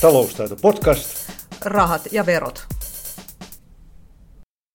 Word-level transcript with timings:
Taloustaito 0.00 0.56
podcast. 0.56 1.32
Rahat 1.64 2.02
ja 2.12 2.26
verot. 2.26 2.66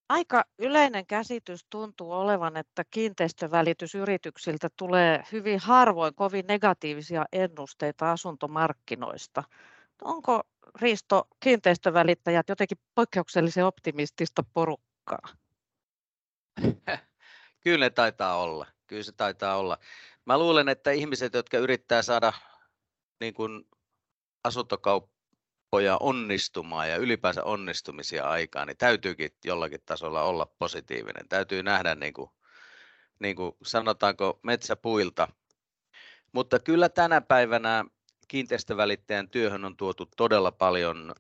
Aika 0.10 0.44
yleinen 0.60 1.06
käsitys 1.06 1.66
tuntuu 1.70 2.12
olevan, 2.12 2.58
että 2.58 2.84
kiinteistövälitysyrityksiltä 2.92 4.68
tulee 4.78 5.24
hyvin 5.32 5.60
harvoin 5.60 6.16
kovin 6.16 6.46
negatiivisia 6.48 7.26
ennusteita 7.32 8.12
asuntomarkkinoista. 8.12 9.44
Onko 10.02 10.42
Risto 10.82 11.28
kiinteistövälittäjät 11.40 12.50
jotenkin 12.50 12.78
poikkeuksellisen 12.96 13.66
optimistista 13.66 14.44
porukkaa? 14.54 15.28
Kyllä 17.64 17.86
ne 17.86 17.90
taitaa 17.90 18.38
olla. 18.38 18.68
Kyllä 18.88 19.04
se 19.04 19.12
taitaa 19.12 19.58
olla. 19.58 19.78
Mä 20.26 20.38
luulen, 20.38 20.70
että 20.70 20.92
ihmiset, 20.92 21.34
jotka 21.34 21.58
yrittää 21.58 22.02
saada 22.02 22.34
niin 23.20 23.34
kuin 23.34 23.66
asuntokauppoja 25.74 25.98
onnistumaan 26.00 26.90
ja 26.90 26.98
ylipäänsä 26.98 27.44
onnistumisia 27.44 28.24
aikaan, 28.24 28.68
niin 28.68 28.78
täytyykin 28.78 29.32
jollakin 29.46 29.80
tasolla 29.86 30.24
olla 30.24 30.46
positiivinen. 30.60 31.28
Täytyy 31.30 31.64
nähdä, 31.64 31.96
niin 31.96 32.14
kuin, 32.14 32.30
niin 33.20 33.36
kuin 33.36 33.56
sanotaanko, 33.64 34.40
metsäpuilta. 34.44 35.28
Mutta 36.32 36.60
kyllä 36.60 36.90
tänä 36.90 37.22
päivänä 37.22 37.86
kiinteistövälittäjän 38.28 39.30
työhön 39.30 39.66
on 39.66 39.78
tuotu 39.78 40.06
todella 40.18 40.52
paljon 40.52 41.14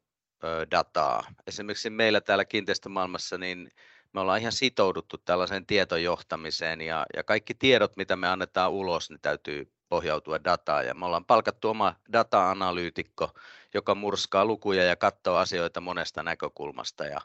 dataa. 0.71 1.23
Esimerkiksi 1.47 1.89
meillä 1.89 2.21
täällä 2.21 2.45
kiinteistömaailmassa, 2.45 3.37
niin 3.37 3.71
me 4.13 4.19
ollaan 4.19 4.39
ihan 4.39 4.51
sitouduttu 4.51 5.17
tällaiseen 5.17 5.65
tietojohtamiseen 5.65 6.81
ja, 6.81 7.05
ja 7.15 7.23
kaikki 7.23 7.53
tiedot, 7.53 7.97
mitä 7.97 8.15
me 8.15 8.27
annetaan 8.27 8.71
ulos, 8.71 9.09
niin 9.09 9.21
täytyy 9.21 9.71
pohjautua 9.89 10.43
dataan. 10.43 10.85
Ja 10.85 10.93
me 10.93 11.05
ollaan 11.05 11.25
palkattu 11.25 11.69
oma 11.69 11.95
data-analyytikko, 12.13 13.33
joka 13.73 13.95
murskaa 13.95 14.45
lukuja 14.45 14.83
ja 14.83 14.95
katsoo 14.95 15.37
asioita 15.37 15.81
monesta 15.81 16.23
näkökulmasta. 16.23 17.05
Ja 17.05 17.21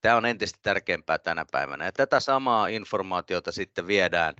tämä 0.00 0.16
on 0.16 0.26
entistä 0.26 0.58
tärkeämpää 0.62 1.18
tänä 1.18 1.44
päivänä. 1.52 1.84
Ja 1.84 1.92
tätä 1.92 2.20
samaa 2.20 2.66
informaatiota 2.66 3.52
sitten 3.52 3.86
viedään, 3.86 4.34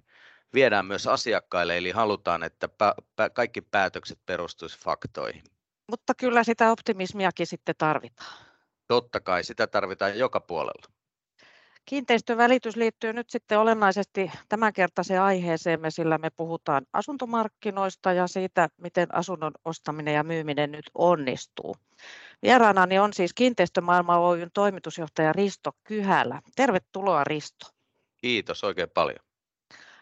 viedään 0.55 0.87
myös 0.87 1.07
asiakkaille, 1.07 1.77
eli 1.77 1.91
halutaan, 1.91 2.43
että 2.43 2.67
pä- 2.67 3.03
pä- 3.03 3.31
kaikki 3.33 3.61
päätökset 3.61 4.19
perustuisivat 4.27 4.85
faktoihin. 4.85 5.43
Mutta 5.91 6.15
kyllä 6.15 6.45
sitä 6.45 6.71
optimismiakin 6.71 7.47
sitten 7.47 7.75
tarvitaan. 7.79 8.37
Totta 8.89 9.21
kai, 9.21 9.45
sitä 9.45 9.67
tarvitaan 9.67 10.19
joka 10.19 10.41
puolella. 10.41 10.92
Kiinteistövälitys 11.85 12.77
liittyy 12.77 13.13
nyt 13.13 13.31
sitten 13.31 13.59
olennaisesti 13.59 14.31
tämänkertaiseen 14.49 15.23
aiheeseemme, 15.23 15.91
sillä 15.91 16.19
me 16.19 16.31
puhutaan 16.31 16.87
asuntomarkkinoista 16.93 18.13
ja 18.13 18.27
siitä, 18.27 18.69
miten 18.77 19.15
asunnon 19.15 19.53
ostaminen 19.65 20.15
ja 20.15 20.25
myyminen 20.25 20.73
nyt 20.73 20.91
onnistuu. 20.95 21.77
Vieraanani 22.43 22.99
on 22.99 23.13
siis 23.13 23.35
Kiinteistömaailma 23.35 24.19
Oyn 24.19 24.51
toimitusjohtaja 24.55 25.33
Risto 25.33 25.71
Kyhälä. 25.85 26.43
Tervetuloa 26.57 27.25
Risto. 27.25 27.67
Kiitos 28.17 28.65
oikein 28.65 28.91
paljon. 28.91 29.25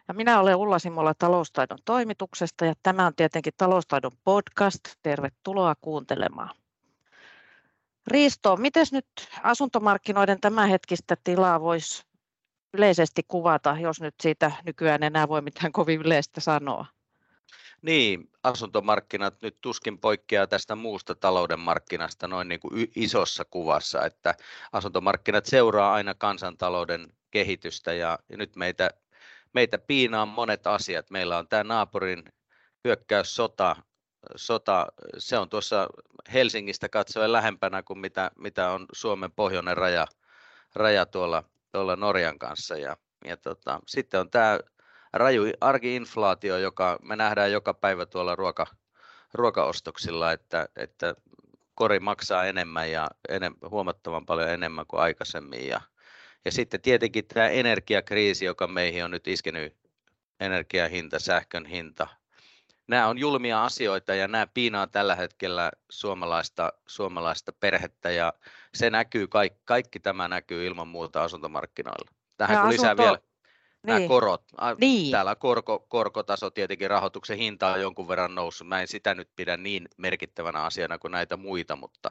Ja 0.09 0.15
minä 0.15 0.41
olen 0.41 0.57
Ulla 0.57 0.79
Simola 0.79 1.15
taloustaidon 1.15 1.79
toimituksesta 1.85 2.65
ja 2.65 2.75
tämä 2.83 3.07
on 3.07 3.15
tietenkin 3.17 3.53
taloustaidon 3.57 4.13
podcast. 4.25 4.81
Tervetuloa 5.03 5.75
kuuntelemaan. 5.81 6.60
Riisto, 8.07 8.57
miten 8.57 8.87
nyt 8.93 9.07
asuntomarkkinoiden 9.43 10.41
tämänhetkistä 10.41 11.17
tilaa 11.25 11.61
voisi 11.61 12.03
yleisesti 12.75 13.23
kuvata, 13.29 13.77
jos 13.81 14.01
nyt 14.01 14.15
siitä 14.23 14.53
nykyään 14.65 15.03
enää 15.03 15.29
voi 15.29 15.43
mitään 15.43 15.73
kovin 15.73 16.01
yleistä 16.01 16.41
sanoa? 16.41 16.87
Niin, 17.83 18.31
asuntomarkkinat 18.43 19.43
nyt 19.43 19.57
tuskin 19.61 19.99
poikkeaa 19.99 20.47
tästä 20.47 20.75
muusta 20.75 21.15
talouden 21.15 21.61
markkinasta 21.61 22.29
noin 22.29 22.49
niin 22.49 22.61
kuin 22.61 22.91
isossa 22.97 23.45
kuvassa, 23.45 24.05
että 24.05 24.35
asuntomarkkinat 24.73 25.47
seuraa 25.47 25.93
aina 25.93 26.15
kansantalouden 26.15 27.13
kehitystä 27.31 27.93
ja, 27.93 28.19
nyt 28.29 28.57
meitä, 28.57 28.91
meitä 29.53 29.79
piinaa 29.79 30.27
monet 30.27 30.67
asiat. 30.67 31.11
Meillä 31.11 31.39
on 31.39 31.49
tämä 31.49 31.65
naapurin 31.65 32.25
hyökkäyssota 32.85 33.77
sota, 34.37 34.87
se 35.19 35.39
on 35.39 35.49
tuossa 35.49 35.89
Helsingistä 36.33 36.89
katsoen 36.89 37.33
lähempänä 37.33 37.83
kuin 37.83 37.99
mitä, 37.99 38.31
mitä 38.39 38.71
on 38.71 38.87
Suomen 38.93 39.33
pohjoinen 39.33 39.77
raja, 39.77 40.07
raja 40.75 41.07
tuolla, 41.07 41.45
tuolla 41.73 41.97
Norjan 41.97 42.39
kanssa. 42.39 42.77
Ja, 42.77 42.97
ja 43.25 43.37
tota, 43.37 43.81
sitten 43.87 44.21
on 44.21 44.31
tämä 44.31 44.59
raju 45.13 45.43
arkiinflaatio, 45.61 46.59
joka 46.59 46.99
me 47.03 47.17
nähdään 47.17 47.53
joka 47.53 47.75
päivä 47.75 48.07
tuolla 48.07 48.37
ruoka, 48.37 48.67
ruokaostoksilla, 49.35 50.33
että, 50.33 50.69
että 50.77 51.15
kori 51.75 52.01
maksaa 52.01 52.45
enemmän 52.45 52.91
ja 52.91 53.11
enem, 53.29 53.55
huomattavan 53.71 54.27
paljon 54.27 54.49
enemmän 54.51 54.87
kuin 54.87 55.01
aikaisemmin. 55.01 55.69
Ja, 55.69 55.81
ja 56.45 56.53
sitten 56.53 56.81
tietenkin 56.81 57.27
tämä 57.27 57.49
energiakriisi, 57.49 58.45
joka 58.45 58.67
meihin 58.67 59.05
on 59.05 59.11
nyt 59.11 59.29
iskenyt 59.29 59.77
energiahinta, 60.41 61.19
sähkön 61.19 61.67
hinta, 61.67 62.07
nämä 62.91 63.09
on 63.09 63.19
julmia 63.19 63.65
asioita 63.65 64.15
ja 64.15 64.29
nämä 64.29 64.47
piinaa 64.55 64.87
tällä 64.87 65.15
hetkellä 65.15 65.73
suomalaista, 65.91 66.73
suomalaista 66.87 67.53
perhettä 67.53 68.11
ja 68.11 68.33
se 68.75 68.91
näkyy, 68.91 69.27
kaikki, 69.27 69.61
kaikki 69.65 70.01
tämä 70.01 70.29
näkyy 70.29 70.67
ilman 70.67 70.89
muuta 70.89 71.23
asuntomarkkinoilla. 71.23 72.11
Tähän 72.37 72.57
kun 72.57 72.69
asunto... 72.69 72.83
lisää 72.83 72.97
vielä 72.97 73.19
nämä 73.83 73.99
niin. 73.99 74.09
korot. 74.09 74.43
Niin. 74.81 75.11
Täällä 75.11 75.35
korko, 75.35 75.87
korkotaso 75.89 76.51
tietenkin 76.51 76.91
rahoituksen 76.91 77.39
hinta 77.39 77.73
on 77.73 77.81
jonkun 77.81 78.09
verran 78.09 78.35
noussut. 78.35 78.69
Mä 78.69 78.81
en 78.81 78.89
sitä 78.89 79.15
nyt 79.15 79.29
pidä 79.37 79.57
niin 79.57 79.89
merkittävänä 79.97 80.63
asiana 80.63 80.99
kuin 80.99 81.13
näitä 81.13 81.37
muita, 81.37 81.77
mutta, 81.77 82.11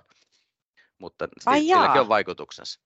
mutta 0.97 1.27
silläkin 1.39 2.01
on 2.01 2.09
vaikutuksensa. 2.09 2.79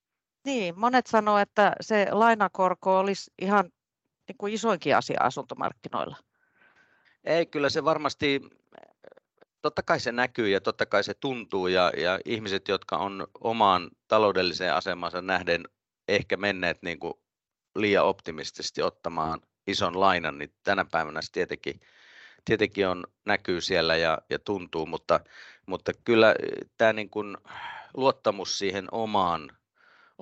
Niin, 0.46 0.80
monet 0.80 1.08
sanoo, 1.08 1.38
että 1.38 1.76
se 1.82 2.08
lainakorko 2.12 3.00
olisi 3.00 3.32
ihan 3.42 3.66
niin 4.28 4.38
kuin 4.38 4.54
isoinkin 4.54 4.98
asia 4.98 5.18
asuntomarkkinoilla. 5.22 6.18
Ei, 7.24 7.46
kyllä 7.46 7.70
se 7.70 7.86
varmasti, 7.86 8.42
totta 9.62 9.84
kai 9.84 10.00
se 10.00 10.12
näkyy 10.12 10.50
ja 10.50 10.62
totta 10.62 10.86
kai 10.86 11.04
se 11.04 11.14
tuntuu 11.14 11.68
ja, 11.68 11.92
ja 11.98 12.20
ihmiset, 12.26 12.68
jotka 12.68 12.98
on 12.98 13.28
omaan 13.40 13.92
taloudelliseen 14.08 14.74
asemansa 14.74 15.22
nähden 15.22 15.64
ehkä 16.08 16.38
menneet 16.38 16.82
niin 16.82 17.00
kuin 17.00 17.14
liian 17.76 18.06
optimistisesti 18.06 18.82
ottamaan 18.82 19.42
ison 19.68 20.00
lainan, 20.00 20.38
niin 20.38 20.54
tänä 20.64 20.86
päivänä 20.86 21.22
se 21.22 21.32
tietenkin, 21.32 21.82
tietenkin 22.46 22.88
on, 22.88 23.04
näkyy 23.26 23.62
siellä 23.62 23.96
ja, 23.96 24.18
ja 24.30 24.40
tuntuu, 24.40 24.86
mutta, 24.86 25.20
mutta 25.66 25.92
kyllä 26.06 26.36
tämä 26.78 26.94
niin 26.94 27.10
kuin 27.10 27.38
luottamus 27.94 28.58
siihen 28.58 28.88
omaan 28.92 29.58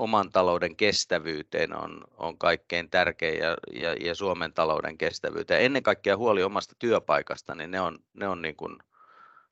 oman 0.02 0.30
talouden 0.32 0.76
kestävyyteen 0.76 1.76
on, 1.76 2.02
on 2.18 2.38
kaikkein 2.38 2.90
tärkein 2.90 3.40
ja, 3.40 3.58
ja, 3.74 3.94
ja 3.94 4.16
Suomen 4.16 4.54
talouden 4.54 4.98
kestävyyteen. 4.98 5.62
Ennen 5.62 5.84
kaikkea 5.84 6.18
huoli 6.18 6.44
omasta 6.44 6.76
työpaikasta, 6.80 7.56
niin 7.56 7.72
ne 7.72 7.82
on, 7.82 8.00
ne 8.14 8.28
on, 8.28 8.42
niin 8.42 8.56
kuin, 8.56 8.78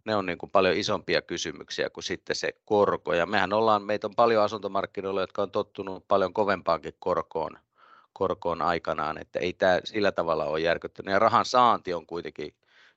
ne 0.05 0.15
on 0.15 0.25
niin 0.25 0.37
kuin 0.37 0.49
paljon 0.49 0.77
isompia 0.77 1.21
kysymyksiä 1.21 1.89
kuin 1.89 2.03
sitten 2.03 2.35
se 2.35 2.53
korko. 2.65 3.13
Ja 3.13 3.25
mehän 3.25 3.53
ollaan, 3.53 3.83
meitä 3.83 4.07
on 4.07 4.15
paljon 4.15 4.43
asuntomarkkinoilla, 4.43 5.21
jotka 5.21 5.41
on 5.41 5.51
tottunut 5.51 6.07
paljon 6.07 6.33
kovempaankin 6.33 6.93
korkoon, 6.99 7.59
korkoon 8.13 8.61
aikanaan, 8.61 9.17
että 9.21 9.39
ei 9.39 9.53
tämä 9.53 9.79
sillä 9.83 10.11
tavalla 10.11 10.45
ole 10.45 10.59
järkyttynyt. 10.59 11.13
Ja 11.13 11.19
rahan 11.19 11.45
saanti 11.45 11.93
on 11.93 12.05
kuitenkin, 12.05 12.53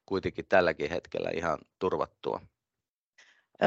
kuitenkin 0.07 0.47
tälläkin 0.49 0.91
hetkellä 0.91 1.31
ihan 1.35 1.59
turvattua. 1.79 2.41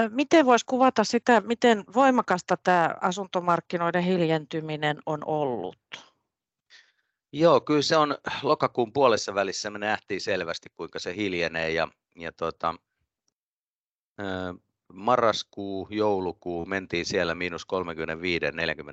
Miten 0.10 0.46
voisi 0.46 0.66
kuvata 0.66 1.04
sitä, 1.04 1.42
miten 1.42 1.84
voimakasta 1.94 2.58
tämä 2.64 2.96
asuntomarkkinoiden 3.02 4.04
hiljentyminen 4.04 5.00
on 5.06 5.20
ollut? 5.26 5.78
Joo, 7.32 7.62
kyllä 7.62 7.82
se 7.82 7.98
on 7.98 8.18
lokakuun 8.44 8.94
puolessa 8.94 9.36
välissä 9.36 9.70
me 9.70 9.80
nähtiin 9.80 10.22
selvästi, 10.22 10.70
kuinka 10.76 11.00
se 11.00 11.16
hiljenee 11.16 11.72
ja, 11.72 11.88
ja 12.16 12.32
tota, 12.32 12.76
marraskuu, 14.94 15.88
joulukuu 15.92 16.66
mentiin 16.66 17.06
siellä 17.06 17.36
miinus 17.36 17.68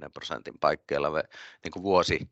35-40 0.06 0.10
prosentin 0.14 0.54
paikkeilla 0.60 1.08
niin 1.64 1.72
kuin 1.72 1.82
vuosi, 1.82 2.30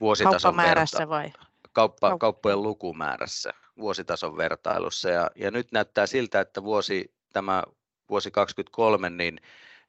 vuositason 0.00 0.56
verta, 0.56 1.08
vai? 1.08 1.32
Kauppa, 1.72 2.18
kauppojen 2.18 2.62
lukumäärässä 2.62 3.50
vuositason 3.78 4.36
vertailussa 4.36 5.08
ja, 5.08 5.30
ja 5.36 5.50
nyt 5.50 5.72
näyttää 5.72 6.06
siltä, 6.06 6.40
että 6.40 6.62
vuosi, 6.62 7.14
tämä 7.32 7.62
vuosi 8.08 8.30
2023, 8.30 9.10
niin 9.10 9.40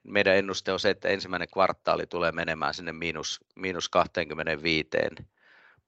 meidän 0.03 0.35
ennuste 0.35 0.71
on 0.71 0.79
se, 0.79 0.89
että 0.89 1.09
ensimmäinen 1.09 1.47
kvartaali 1.53 2.05
tulee 2.07 2.31
menemään 2.31 2.73
sinne 2.73 2.93
miinus, 2.93 3.39
miinus 3.55 3.89
25 3.89 4.89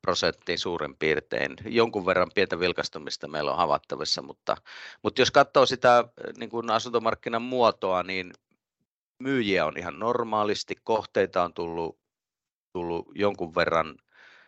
prosenttiin 0.01 0.60
suurin 0.60 0.95
piirtein. 0.98 1.56
Jonkun 1.66 2.06
verran 2.06 2.31
pientä 2.36 2.60
vilkastumista 2.60 3.27
meillä 3.27 3.51
on 3.51 3.57
havaittavissa, 3.57 4.22
mutta, 4.22 4.57
mutta 5.04 5.22
jos 5.22 5.31
katsoo 5.31 5.66
sitä 5.66 6.04
niin 6.38 6.50
kuin 6.50 6.69
asuntomarkkinan 6.69 7.42
muotoa, 7.42 8.04
niin 8.04 8.33
myyjiä 9.19 9.66
on 9.66 9.78
ihan 9.78 10.00
normaalisti, 10.00 10.75
kohteita 10.83 11.44
on 11.44 11.54
tullut, 11.54 12.00
tullut 12.74 13.07
jonkun 13.16 13.56
verran 13.56 13.95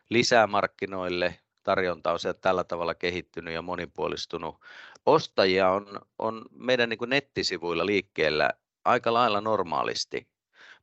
lisää 0.10 0.48
markkinoille, 0.48 1.40
tarjonta 1.68 2.12
on 2.12 2.20
sieltä 2.20 2.40
tällä 2.42 2.64
tavalla 2.64 2.96
kehittynyt 2.96 3.54
ja 3.54 3.62
monipuolistunut. 3.62 4.56
Ostajia 5.06 5.70
on, 5.70 6.00
on 6.20 6.46
meidän 6.52 6.90
niin 6.90 6.98
kuin 6.98 7.10
nettisivuilla 7.10 7.86
liikkeellä 7.86 8.50
aika 8.86 9.14
lailla 9.14 9.42
normaalisti, 9.42 10.28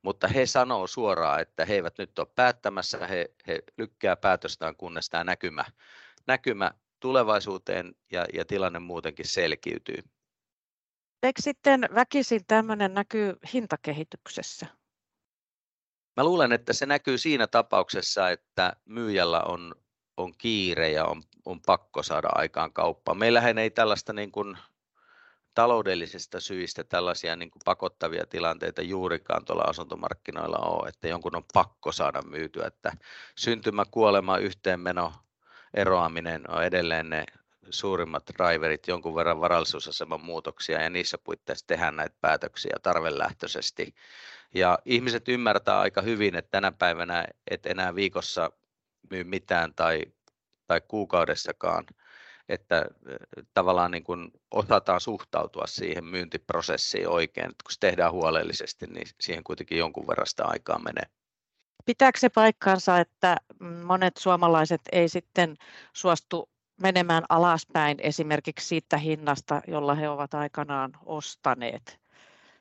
mutta 0.01 0.27
he 0.27 0.45
sanoo 0.45 0.87
suoraan, 0.87 1.41
että 1.41 1.65
he 1.65 1.73
eivät 1.73 1.97
nyt 1.97 2.19
ole 2.19 2.27
päättämässä, 2.35 3.07
he, 3.07 3.33
he 3.47 3.63
lykkää 3.77 4.15
päätöstään, 4.15 4.75
kunnes 4.75 5.09
tämä 5.09 5.23
näkymä, 5.23 5.65
näkymä 6.27 6.71
tulevaisuuteen 6.99 7.95
ja, 8.11 8.25
ja 8.33 8.45
tilanne 8.45 8.79
muutenkin 8.79 9.27
selkiytyy. 9.27 9.97
Eikö 11.23 11.41
sitten 11.41 11.89
väkisin 11.95 12.41
tämmöinen 12.47 12.93
näkyy 12.93 13.35
hintakehityksessä? 13.53 14.65
Mä 16.17 16.23
luulen, 16.23 16.51
että 16.51 16.73
se 16.73 16.85
näkyy 16.85 17.17
siinä 17.17 17.47
tapauksessa, 17.47 18.29
että 18.29 18.75
myyjällä 18.85 19.41
on, 19.41 19.75
on 20.17 20.33
kiire 20.37 20.89
ja 20.89 21.05
on, 21.05 21.23
on 21.45 21.61
pakko 21.61 22.03
saada 22.03 22.27
aikaan 22.31 22.73
kauppaa. 22.73 23.15
Meillähän 23.15 23.57
ei 23.57 23.69
tällaista 23.69 24.13
niin 24.13 24.31
kuin 24.31 24.57
taloudellisista 25.53 26.39
syistä 26.39 26.83
tällaisia 26.83 27.35
niin 27.35 27.51
kuin 27.51 27.61
pakottavia 27.65 28.25
tilanteita 28.25 28.81
juurikaan 28.81 29.45
tuolla 29.45 29.63
asuntomarkkinoilla 29.63 30.57
ole, 30.57 30.89
että 30.89 31.07
jonkun 31.07 31.35
on 31.35 31.45
pakko 31.53 31.91
saada 31.91 32.21
myytyä, 32.21 32.67
että 32.67 32.91
syntymä, 33.37 33.83
kuolema, 33.91 34.37
yhteenmeno, 34.37 35.13
eroaminen 35.73 36.51
on 36.51 36.63
edelleen 36.63 37.09
ne 37.09 37.23
suurimmat 37.69 38.23
driverit, 38.37 38.87
jonkun 38.87 39.15
verran 39.15 39.41
varallisuusaseman 39.41 40.23
muutoksia 40.23 40.81
ja 40.81 40.89
niissä 40.89 41.17
puitteissa 41.17 41.67
tehdään 41.67 41.95
näitä 41.95 42.15
päätöksiä 42.21 42.75
tarvelähtöisesti. 42.83 43.95
Ja 44.53 44.79
ihmiset 44.85 45.27
ymmärtää 45.27 45.79
aika 45.79 46.01
hyvin, 46.01 46.35
että 46.35 46.51
tänä 46.51 46.71
päivänä 46.71 47.25
et 47.51 47.65
enää 47.65 47.95
viikossa 47.95 48.51
myy 49.09 49.23
mitään 49.23 49.73
tai, 49.75 50.01
tai 50.67 50.81
kuukaudessakaan, 50.87 51.85
että 52.49 52.85
tavallaan 53.53 53.91
niin 53.91 54.03
kuin 54.03 54.31
osataan 54.51 55.01
suhtautua 55.01 55.67
siihen 55.67 56.05
myyntiprosessiin 56.05 57.09
oikein, 57.09 57.49
että 57.49 57.63
kun 57.63 57.71
se 57.71 57.79
tehdään 57.79 58.11
huolellisesti, 58.11 58.87
niin 58.87 59.07
siihen 59.21 59.43
kuitenkin 59.43 59.77
jonkun 59.77 60.07
verran 60.07 60.27
sitä 60.27 60.45
aikaa 60.45 60.79
menee. 60.79 61.05
Pitääkö 61.85 62.19
se 62.19 62.29
paikkansa, 62.29 62.99
että 62.99 63.37
monet 63.83 64.17
suomalaiset 64.17 64.81
ei 64.91 65.09
sitten 65.09 65.55
suostu 65.93 66.49
menemään 66.81 67.23
alaspäin 67.29 67.97
esimerkiksi 68.01 68.67
siitä 68.67 68.97
hinnasta, 68.97 69.61
jolla 69.67 69.95
he 69.95 70.09
ovat 70.09 70.33
aikanaan 70.33 70.91
ostaneet? 71.05 71.99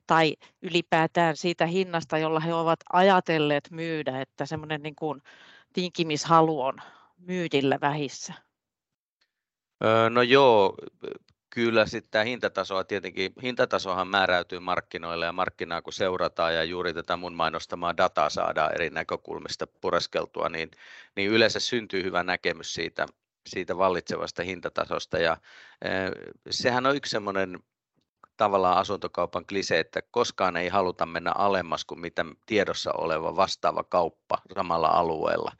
Tai 0.06 0.36
ylipäätään 0.62 1.36
siitä 1.36 1.66
hinnasta, 1.66 2.18
jolla 2.18 2.40
he 2.40 2.54
ovat 2.54 2.80
ajatelleet 2.92 3.70
myydä, 3.70 4.20
että 4.20 4.46
semmoinen 4.46 4.82
niin 4.82 4.96
kuin 4.96 5.22
tinkimishalu 5.74 6.60
on 6.60 6.74
myydillä 7.18 7.78
vähissä? 7.80 8.34
No 10.10 10.22
joo, 10.22 10.76
kyllä 11.50 11.86
sitten 11.86 12.10
tämä 12.10 12.24
hintatasoa 12.24 12.84
tietenkin, 12.84 13.32
hintatasohan 13.42 14.08
määräytyy 14.08 14.58
markkinoille 14.58 15.24
ja 15.26 15.32
markkinaa 15.32 15.82
kun 15.82 15.92
seurataan 15.92 16.54
ja 16.54 16.64
juuri 16.64 16.94
tätä 16.94 17.16
mun 17.16 17.34
mainostamaa 17.34 17.96
dataa 17.96 18.30
saadaan 18.30 18.74
eri 18.74 18.90
näkökulmista 18.90 19.66
pureskeltua, 19.66 20.48
niin, 20.48 20.70
niin 21.16 21.30
yleensä 21.30 21.60
syntyy 21.60 22.02
hyvä 22.02 22.22
näkemys 22.22 22.74
siitä, 22.74 23.06
siitä 23.46 23.78
vallitsevasta 23.78 24.42
hintatasosta 24.42 25.18
ja 25.18 25.36
eh, 25.84 26.10
sehän 26.50 26.86
on 26.86 26.96
yksi 26.96 27.10
semmoinen 27.10 27.58
tavallaan 28.36 28.78
asuntokaupan 28.78 29.46
klise, 29.46 29.80
että 29.80 30.02
koskaan 30.10 30.56
ei 30.56 30.68
haluta 30.68 31.06
mennä 31.06 31.32
alemmas 31.32 31.84
kuin 31.84 32.00
mitä 32.00 32.24
tiedossa 32.46 32.92
oleva 32.92 33.36
vastaava 33.36 33.84
kauppa 33.84 34.38
samalla 34.54 34.88
alueella. 34.88 35.52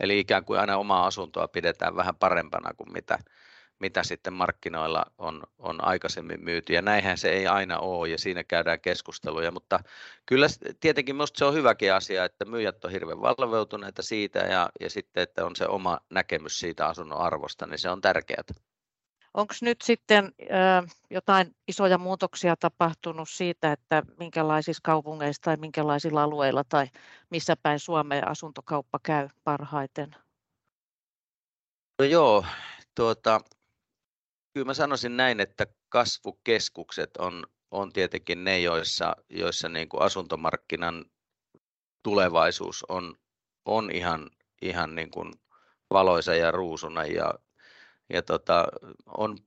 Eli 0.00 0.18
ikään 0.18 0.44
kuin 0.44 0.60
aina 0.60 0.76
omaa 0.76 1.06
asuntoa 1.06 1.48
pidetään 1.48 1.96
vähän 1.96 2.16
parempana 2.16 2.74
kuin 2.74 2.92
mitä, 2.92 3.18
mitä 3.78 4.02
sitten 4.02 4.32
markkinoilla 4.32 5.04
on, 5.18 5.42
on 5.58 5.84
aikaisemmin 5.84 6.44
myyty. 6.44 6.72
Ja 6.72 6.82
näinhän 6.82 7.18
se 7.18 7.30
ei 7.30 7.46
aina 7.46 7.78
ole 7.78 8.08
ja 8.08 8.18
siinä 8.18 8.44
käydään 8.44 8.80
keskusteluja, 8.80 9.50
mutta 9.50 9.80
kyllä 10.26 10.46
tietenkin 10.80 11.16
minusta 11.16 11.38
se 11.38 11.44
on 11.44 11.54
hyväkin 11.54 11.94
asia, 11.94 12.24
että 12.24 12.44
myyjät 12.44 12.84
on 12.84 12.90
hirveän 12.90 13.20
valveutuneita 13.20 14.02
siitä 14.02 14.38
ja, 14.38 14.70
ja 14.80 14.90
sitten, 14.90 15.22
että 15.22 15.46
on 15.46 15.56
se 15.56 15.66
oma 15.66 15.98
näkemys 16.10 16.60
siitä 16.60 16.86
asunnon 16.86 17.18
arvosta, 17.18 17.66
niin 17.66 17.78
se 17.78 17.90
on 17.90 18.00
tärkeää. 18.00 18.69
Onko 19.34 19.54
nyt 19.62 19.82
sitten 19.82 20.32
jotain 21.10 21.56
isoja 21.68 21.98
muutoksia 21.98 22.56
tapahtunut 22.56 23.28
siitä, 23.28 23.72
että 23.72 24.02
minkälaisissa 24.18 24.80
kaupungeissa 24.84 25.42
tai 25.42 25.56
minkälaisilla 25.56 26.22
alueilla 26.22 26.64
tai 26.64 26.86
missä 27.30 27.56
päin 27.62 27.78
Suomeen 27.78 28.28
asuntokauppa 28.28 28.98
käy 29.02 29.28
parhaiten? 29.44 30.16
No 31.98 32.04
joo, 32.04 32.44
tuota, 32.94 33.40
kyllä 34.54 34.66
mä 34.66 34.74
sanoisin 34.74 35.16
näin, 35.16 35.40
että 35.40 35.66
kasvukeskukset 35.88 37.16
on, 37.16 37.46
on 37.70 37.92
tietenkin 37.92 38.44
ne, 38.44 38.60
joissa, 38.60 39.16
joissa 39.28 39.68
niin 39.68 39.88
kuin 39.88 40.02
asuntomarkkinan 40.02 41.04
tulevaisuus 42.02 42.84
on, 42.88 43.14
on 43.64 43.90
ihan, 43.90 44.30
ihan 44.62 44.94
niin 44.94 45.10
kuin 45.10 45.32
valoisa 45.90 46.34
ja 46.34 46.50
ruusuna 46.50 47.04
ja, 47.04 47.34
ja 48.10 48.22
tota, 48.22 48.66
on 49.06 49.38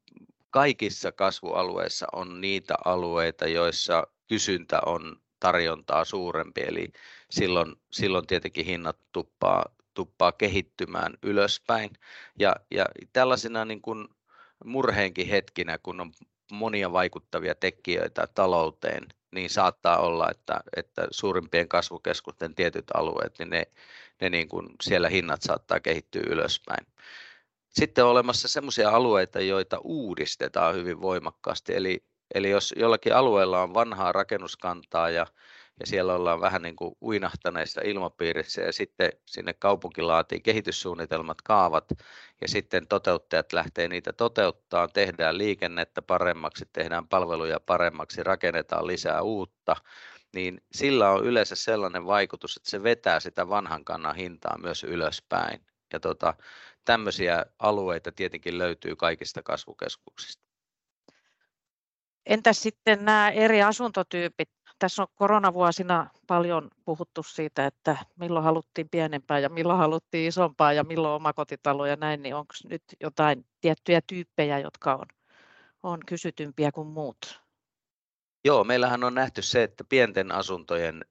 kaikissa 0.50 1.12
kasvualueissa 1.12 2.08
on 2.14 2.42
niitä 2.42 2.76
alueita, 2.86 3.48
joissa 3.48 4.08
kysyntä 4.28 4.80
on 4.86 5.22
tarjontaa 5.40 6.06
suurempi, 6.06 6.62
eli 6.62 6.92
silloin, 7.30 7.76
silloin 7.92 8.28
tietenkin 8.28 8.66
hinnat 8.66 8.98
tuppaa, 9.12 9.66
tuppaa 9.94 10.32
kehittymään 10.32 11.14
ylöspäin. 11.24 11.92
Ja, 12.40 12.56
ja 12.72 12.86
tällaisina 13.14 13.66
niin 13.66 13.82
kuin 13.82 14.08
murheenkin 14.66 15.28
hetkinä, 15.28 15.78
kun 15.78 16.02
on 16.02 16.12
monia 16.52 16.92
vaikuttavia 16.92 17.56
tekijöitä 17.56 18.28
talouteen, 18.36 19.08
niin 19.32 19.50
saattaa 19.50 19.98
olla, 19.98 20.32
että, 20.32 20.62
että 20.78 21.08
suurimpien 21.12 21.68
kasvukeskusten 21.68 22.56
tietyt 22.56 22.86
alueet, 22.94 23.40
niin 23.40 23.50
ne, 23.50 23.64
ne 24.22 24.30
niin 24.30 24.50
kuin 24.50 24.68
siellä 24.82 25.10
hinnat 25.10 25.42
saattaa 25.42 25.80
kehittyä 25.80 26.24
ylöspäin. 26.28 26.88
Sitten 27.74 28.04
on 28.04 28.12
olemassa 28.12 28.48
sellaisia 28.48 28.90
alueita, 28.90 29.40
joita 29.40 29.80
uudistetaan 29.84 30.76
hyvin 30.76 31.02
voimakkaasti. 31.02 31.76
Eli, 31.76 32.04
eli 32.36 32.50
jos 32.50 32.74
jollakin 32.78 33.16
alueella 33.16 33.62
on 33.62 33.74
vanhaa 33.74 34.12
rakennuskantaa 34.12 35.10
ja, 35.10 35.28
ja 35.80 35.88
siellä 35.88 36.14
ollaan 36.14 36.42
vähän 36.42 36.62
niin 36.62 36.76
kuin 36.76 36.96
uinahtaneissa 37.02 37.82
ilmapiirissä 37.86 38.62
ja 38.62 38.74
sitten 38.74 39.12
sinne 39.26 39.54
kaupunki 39.54 40.02
laatii 40.02 40.40
kehityssuunnitelmat, 40.42 41.42
kaavat 41.42 41.86
ja 42.42 42.48
sitten 42.48 42.88
toteuttajat 42.88 43.54
lähtee 43.54 43.88
niitä 43.88 44.14
toteuttaa, 44.14 44.88
tehdään 44.88 45.38
liikennettä 45.38 46.02
paremmaksi, 46.02 46.66
tehdään 46.74 47.08
palveluja 47.08 47.60
paremmaksi, 47.60 48.24
rakennetaan 48.24 48.88
lisää 48.88 49.22
uutta, 49.22 49.76
niin 50.36 50.62
sillä 50.72 51.10
on 51.10 51.26
yleensä 51.26 51.56
sellainen 51.56 52.06
vaikutus, 52.06 52.58
että 52.58 52.70
se 52.70 52.84
vetää 52.84 53.20
sitä 53.20 53.50
vanhan 53.50 53.86
kannan 53.86 54.16
hintaa 54.16 54.58
myös 54.58 54.84
ylöspäin. 54.84 55.62
Ja 55.94 56.00
tota, 56.00 56.34
tämmöisiä 56.86 57.46
alueita 57.60 58.12
tietenkin 58.12 58.58
löytyy 58.58 58.96
kaikista 58.96 59.44
kasvukeskuksista. 59.44 60.44
Entäs 62.26 62.62
sitten 62.62 63.06
nämä 63.06 63.30
eri 63.30 63.62
asuntotyypit? 63.62 64.50
Tässä 64.80 65.02
on 65.02 65.08
koronavuosina 65.16 66.10
paljon 66.28 66.70
puhuttu 66.86 67.24
siitä, 67.24 67.66
että 67.66 67.98
milloin 68.20 68.44
haluttiin 68.44 68.90
pienempää 68.90 69.40
ja 69.40 69.50
milloin 69.50 69.80
haluttiin 69.80 70.28
isompaa 70.28 70.74
ja 70.74 70.84
milloin 70.84 71.16
omakotitalo 71.16 71.86
ja 71.86 71.96
näin, 71.96 72.24
niin 72.24 72.36
onko 72.36 72.54
nyt 72.70 72.84
jotain 73.00 73.46
tiettyjä 73.62 74.02
tyyppejä, 74.08 74.60
jotka 74.60 74.96
on, 74.96 75.06
on 75.84 76.00
kysytympiä 76.06 76.72
kuin 76.72 76.88
muut? 76.88 77.42
Joo, 78.46 78.64
meillähän 78.64 79.04
on 79.04 79.14
nähty 79.14 79.42
se, 79.42 79.64
että 79.64 79.84
pienten 79.84 80.32
asuntojen 80.32 81.06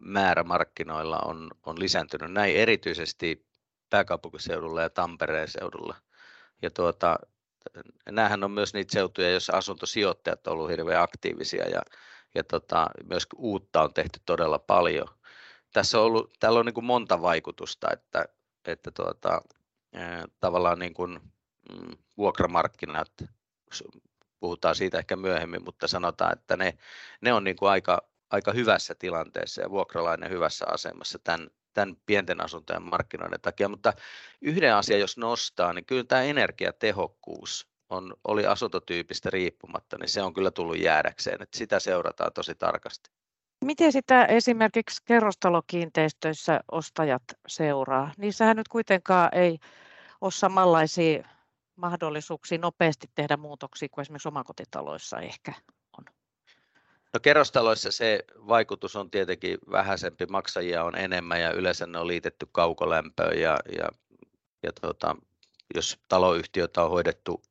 määrä 0.00 0.44
markkinoilla 0.44 1.18
on, 1.18 1.50
on 1.66 1.80
lisääntynyt 1.80 2.32
näin 2.32 2.56
erityisesti 2.56 3.47
pääkaupunkiseudulla 3.90 4.82
ja 4.82 4.90
Tampereen 4.90 5.48
seudulla. 5.48 5.96
Ja 6.62 6.70
tuota, 6.70 7.18
näähän 8.10 8.44
on 8.44 8.50
myös 8.50 8.74
niitä 8.74 8.92
seutuja, 8.92 9.30
joissa 9.30 9.56
asuntosijoittajat 9.56 10.46
ovat 10.46 10.58
olleet 10.60 10.78
hirveän 10.78 11.02
aktiivisia 11.02 11.68
ja, 11.68 11.82
ja 12.34 12.44
tota, 12.44 12.86
myös 13.04 13.26
uutta 13.36 13.82
on 13.82 13.94
tehty 13.94 14.20
todella 14.26 14.58
paljon. 14.58 15.08
Tässä 15.72 15.98
on 15.98 16.04
ollut, 16.04 16.32
täällä 16.40 16.58
on 16.58 16.66
niin 16.66 16.74
kuin 16.74 16.84
monta 16.84 17.22
vaikutusta, 17.22 17.88
että, 17.92 18.24
että 18.64 18.90
tuota, 18.90 19.42
tavallaan 20.40 20.78
niin 20.78 20.94
kuin, 20.94 21.20
mm, 21.72 21.96
vuokramarkkinat, 22.16 23.12
puhutaan 24.40 24.74
siitä 24.74 24.98
ehkä 24.98 25.16
myöhemmin, 25.16 25.64
mutta 25.64 25.88
sanotaan, 25.88 26.32
että 26.32 26.56
ne, 26.56 26.78
ne 27.20 27.32
on 27.32 27.44
niin 27.44 27.56
kuin 27.56 27.70
aika, 27.70 28.08
aika 28.30 28.52
hyvässä 28.52 28.94
tilanteessa 28.94 29.62
ja 29.62 29.70
vuokralainen 29.70 30.30
hyvässä 30.30 30.66
asemassa 30.68 31.18
tämän, 31.18 31.50
tämän 31.78 31.96
pienten 32.06 32.44
asuntojen 32.44 32.82
markkinoiden 32.82 33.40
takia, 33.40 33.68
mutta 33.68 33.92
yhden 34.42 34.74
asian 34.74 35.00
jos 35.00 35.16
nostaa, 35.16 35.72
niin 35.72 35.84
kyllä 35.84 36.04
tämä 36.04 36.22
energiatehokkuus 36.22 37.68
on, 37.90 38.14
oli 38.24 38.46
asuntotyypistä 38.46 39.30
riippumatta, 39.30 39.96
niin 39.98 40.08
se 40.08 40.22
on 40.22 40.34
kyllä 40.34 40.50
tullut 40.50 40.78
jäädäkseen, 40.78 41.42
että 41.42 41.58
sitä 41.58 41.80
seurataan 41.80 42.32
tosi 42.32 42.54
tarkasti. 42.54 43.10
Miten 43.64 43.92
sitä 43.92 44.24
esimerkiksi 44.24 45.02
kerrostalokiinteistöissä 45.04 46.60
ostajat 46.72 47.22
seuraa? 47.48 48.12
Niissähän 48.18 48.56
nyt 48.56 48.68
kuitenkaan 48.68 49.28
ei 49.32 49.58
ole 50.20 50.30
samanlaisia 50.30 51.28
mahdollisuuksia 51.76 52.58
nopeasti 52.58 53.06
tehdä 53.14 53.36
muutoksia 53.36 53.88
kuin 53.88 54.02
esimerkiksi 54.02 54.28
omakotitaloissa 54.28 55.18
ehkä? 55.18 55.52
No 57.12 57.20
kerrostaloissa 57.20 57.90
se 57.92 58.24
vaikutus 58.48 58.96
on 58.96 59.10
tietenkin 59.10 59.58
vähäisempi, 59.70 60.26
maksajia 60.26 60.84
on 60.84 60.96
enemmän 60.96 61.40
ja 61.40 61.52
yleensä 61.52 61.86
ne 61.86 61.98
on 61.98 62.06
liitetty 62.06 62.48
kaukolämpöön 62.52 63.40
ja, 63.40 63.58
ja, 63.78 63.88
ja 64.62 64.72
tota, 64.80 65.16
jos 65.74 65.98
taloyhtiötä 66.08 66.82
on 66.82 66.90
hoidettu 66.90 67.42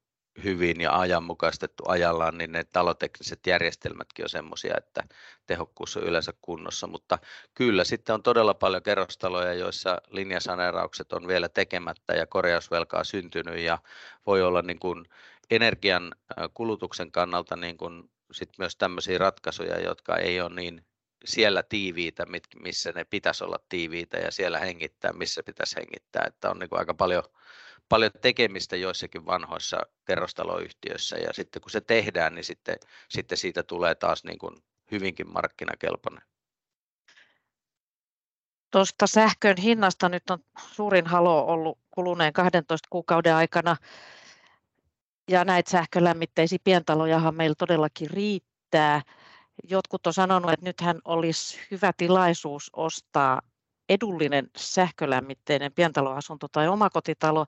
hyvin 0.44 0.82
ja 0.82 1.00
ajanmukaistettu 1.00 1.84
ajallaan, 1.88 2.38
niin 2.38 2.52
ne 2.52 2.64
talotekniset 2.64 3.48
järjestelmätkin 3.48 4.26
on 4.26 4.30
semmoisia, 4.30 4.74
että 4.78 5.04
tehokkuus 5.46 5.98
on 5.98 6.04
yleensä 6.04 6.34
kunnossa, 6.42 6.88
mutta 6.88 7.20
kyllä 7.54 7.84
sitten 7.84 8.14
on 8.14 8.24
todella 8.24 8.54
paljon 8.54 8.84
kerrostaloja, 8.84 9.54
joissa 9.54 10.02
linjasaneeraukset 10.10 11.14
on 11.14 11.28
vielä 11.28 11.50
tekemättä 11.50 12.14
ja 12.14 12.28
korjausvelkaa 12.28 13.04
syntynyt 13.04 13.58
ja 13.58 13.80
voi 14.26 14.42
olla 14.42 14.62
niin 14.62 14.80
kuin 14.80 15.06
energian 15.50 16.16
kulutuksen 16.54 17.12
kannalta 17.12 17.56
niin 17.56 17.78
kuin 17.78 18.10
sit 18.32 18.50
myös 18.58 18.76
tämmöisiä 18.76 19.18
ratkaisuja, 19.18 19.82
jotka 19.82 20.18
ei 20.18 20.42
ole 20.42 20.56
niin 20.56 20.86
siellä 21.26 21.64
tiiviitä, 21.64 22.26
missä 22.64 22.92
ne 22.92 23.04
pitäisi 23.04 23.44
olla 23.44 23.60
tiiviitä 23.70 24.18
ja 24.18 24.32
siellä 24.32 24.60
hengittää, 24.60 25.14
missä 25.14 25.44
pitäisi 25.44 25.76
hengittää, 25.76 26.24
että 26.28 26.50
on 26.50 26.60
niin 26.60 26.70
kuin 26.70 26.80
aika 26.80 26.94
paljon 26.94 27.24
paljon 27.90 28.12
tekemistä 28.22 28.76
joissakin 28.76 29.26
vanhoissa 29.26 29.78
kerrostaloyhtiöissä 30.06 31.18
ja 31.18 31.34
sitten 31.34 31.62
kun 31.62 31.72
se 31.72 31.82
tehdään, 31.82 32.36
niin 32.36 32.44
sitten, 32.44 32.76
sitten 33.10 33.38
siitä 33.38 33.64
tulee 33.64 33.96
taas 33.96 34.24
niin 34.24 34.40
kuin 34.40 34.56
hyvinkin 34.92 35.34
markkinakelpoinen. 35.34 36.22
Tuosta 38.72 39.08
sähkön 39.08 39.58
hinnasta 39.58 40.10
nyt 40.10 40.30
on 40.30 40.40
suurin 40.76 41.08
halo 41.08 41.46
ollut 41.46 41.80
kuluneen 41.92 42.34
12 42.34 42.88
kuukauden 42.90 43.36
aikana 43.36 43.78
ja 45.28 45.46
näitä 45.46 45.72
sähkölämmitteisiä 45.72 46.58
pientalojahan 46.64 47.36
meillä 47.36 47.56
todellakin 47.58 48.10
riittää. 48.10 49.02
Jotkut 49.70 50.08
on 50.08 50.14
sanonut, 50.14 50.52
että 50.52 50.66
nythän 50.66 51.00
olisi 51.06 51.60
hyvä 51.72 51.92
tilaisuus 51.98 52.70
ostaa 52.74 53.42
edullinen 53.90 54.50
sähkölämmitteinen 54.58 55.74
pientaloasunto 55.74 56.48
tai 56.52 56.68
omakotitalo, 56.68 57.46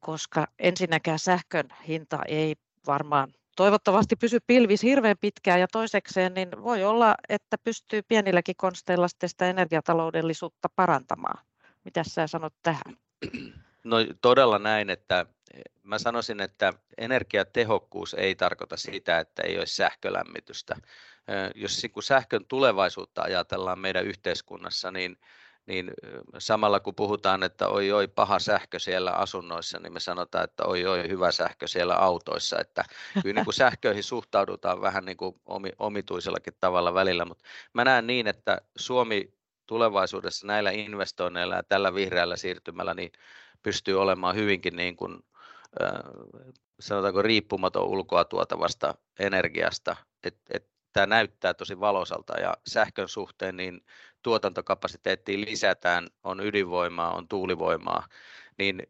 koska 0.00 0.46
ensinnäkään 0.58 1.18
sähkön 1.18 1.68
hinta 1.88 2.18
ei 2.28 2.56
varmaan 2.86 3.32
toivottavasti 3.56 4.16
pysy 4.16 4.38
pilvissä 4.46 4.86
hirveän 4.86 5.16
pitkään 5.20 5.60
ja 5.60 5.68
toisekseen 5.68 6.34
niin 6.34 6.48
voi 6.62 6.84
olla, 6.84 7.14
että 7.28 7.58
pystyy 7.64 8.02
pienilläkin 8.02 8.54
konsteilla 8.56 9.06
sitä 9.26 9.50
energiataloudellisuutta 9.50 10.68
parantamaan. 10.76 11.44
Mitä 11.84 12.04
sä 12.04 12.26
sanot 12.26 12.54
tähän? 12.62 12.96
No 13.84 13.96
todella 14.20 14.58
näin, 14.58 14.90
että 14.90 15.26
mä 15.82 15.98
sanoisin, 15.98 16.40
että 16.40 16.72
energiatehokkuus 16.98 18.14
ei 18.14 18.34
tarkoita 18.34 18.76
sitä, 18.76 19.18
että 19.18 19.42
ei 19.42 19.58
olisi 19.58 19.76
sähkölämmitystä. 19.76 20.76
Jos 21.54 21.82
sähkön 22.00 22.44
tulevaisuutta 22.44 23.22
ajatellaan 23.22 23.78
meidän 23.78 24.06
yhteiskunnassa, 24.06 24.90
niin 24.90 25.16
niin 25.66 25.90
samalla 26.38 26.80
kun 26.80 26.94
puhutaan, 26.94 27.42
että 27.42 27.68
oi 27.68 27.92
oi 27.92 28.08
paha 28.08 28.38
sähkö 28.38 28.78
siellä 28.78 29.12
asunnoissa, 29.12 29.78
niin 29.78 29.92
me 29.92 30.00
sanotaan, 30.00 30.44
että 30.44 30.64
oi 30.64 30.86
oi 30.86 31.08
hyvä 31.08 31.32
sähkö 31.32 31.66
siellä 31.66 31.94
autoissa. 31.94 32.60
Että 32.60 32.84
kyllä 33.22 33.34
niin 33.34 33.44
kuin 33.44 33.54
sähköihin 33.54 34.02
suhtaudutaan 34.02 34.80
vähän 34.80 35.04
niin 35.04 35.16
kuin 35.16 35.40
omituisellakin 35.78 36.54
tavalla 36.60 36.94
välillä, 36.94 37.24
mutta 37.24 37.44
mä 37.72 37.84
näen 37.84 38.06
niin, 38.06 38.26
että 38.26 38.60
Suomi 38.76 39.34
tulevaisuudessa 39.66 40.46
näillä 40.46 40.70
investoinneilla 40.70 41.54
ja 41.54 41.62
tällä 41.62 41.94
vihreällä 41.94 42.36
siirtymällä 42.36 42.94
niin 42.94 43.12
pystyy 43.62 44.00
olemaan 44.00 44.34
hyvinkin 44.34 44.76
niin 44.76 44.96
kuin, 44.96 45.24
sanotaanko 46.80 47.22
riippumaton 47.22 47.86
ulkoa 47.86 48.24
tuotavasta 48.24 48.94
energiasta. 49.18 49.96
Et, 50.24 50.36
et 50.50 50.68
tämä 50.92 51.06
näyttää 51.06 51.54
tosi 51.54 51.80
valosalta 51.80 52.40
ja 52.40 52.54
sähkön 52.66 53.08
suhteen 53.08 53.56
niin 53.56 53.80
tuotantokapasiteettiin 54.22 55.40
lisätään, 55.40 56.08
on 56.24 56.40
ydinvoimaa, 56.40 57.14
on 57.14 57.28
tuulivoimaa, 57.28 58.06
niin 58.58 58.82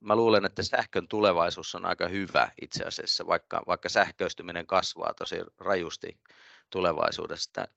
mä 0.00 0.16
luulen, 0.16 0.44
että 0.44 0.62
sähkön 0.62 1.08
tulevaisuus 1.08 1.74
on 1.74 1.86
aika 1.86 2.08
hyvä 2.08 2.50
itse 2.62 2.84
asiassa, 2.84 3.26
vaikka, 3.26 3.62
vaikka 3.66 3.88
sähköistyminen 3.88 4.66
kasvaa 4.66 5.14
tosi 5.14 5.36
rajusti 5.58 6.18
tulevaisuudesta. 6.70 7.68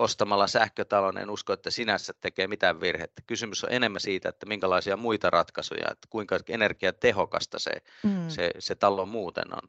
Ostamalla 0.00 0.46
sähkötalon 0.46 1.18
en 1.18 1.30
usko, 1.30 1.52
että 1.52 1.70
sinänsä 1.70 2.12
tekee 2.20 2.46
mitään 2.46 2.80
virhettä. 2.80 3.22
Kysymys 3.26 3.64
on 3.64 3.72
enemmän 3.72 4.00
siitä, 4.00 4.28
että 4.28 4.46
minkälaisia 4.46 4.96
muita 4.96 5.30
ratkaisuja, 5.30 5.90
että 5.90 6.08
kuinka 6.10 6.38
energiatehokasta 6.48 7.58
se, 7.58 7.70
mm. 8.02 8.28
se, 8.28 8.50
se 8.58 8.74
talo 8.74 9.06
muuten 9.06 9.54
on. 9.54 9.68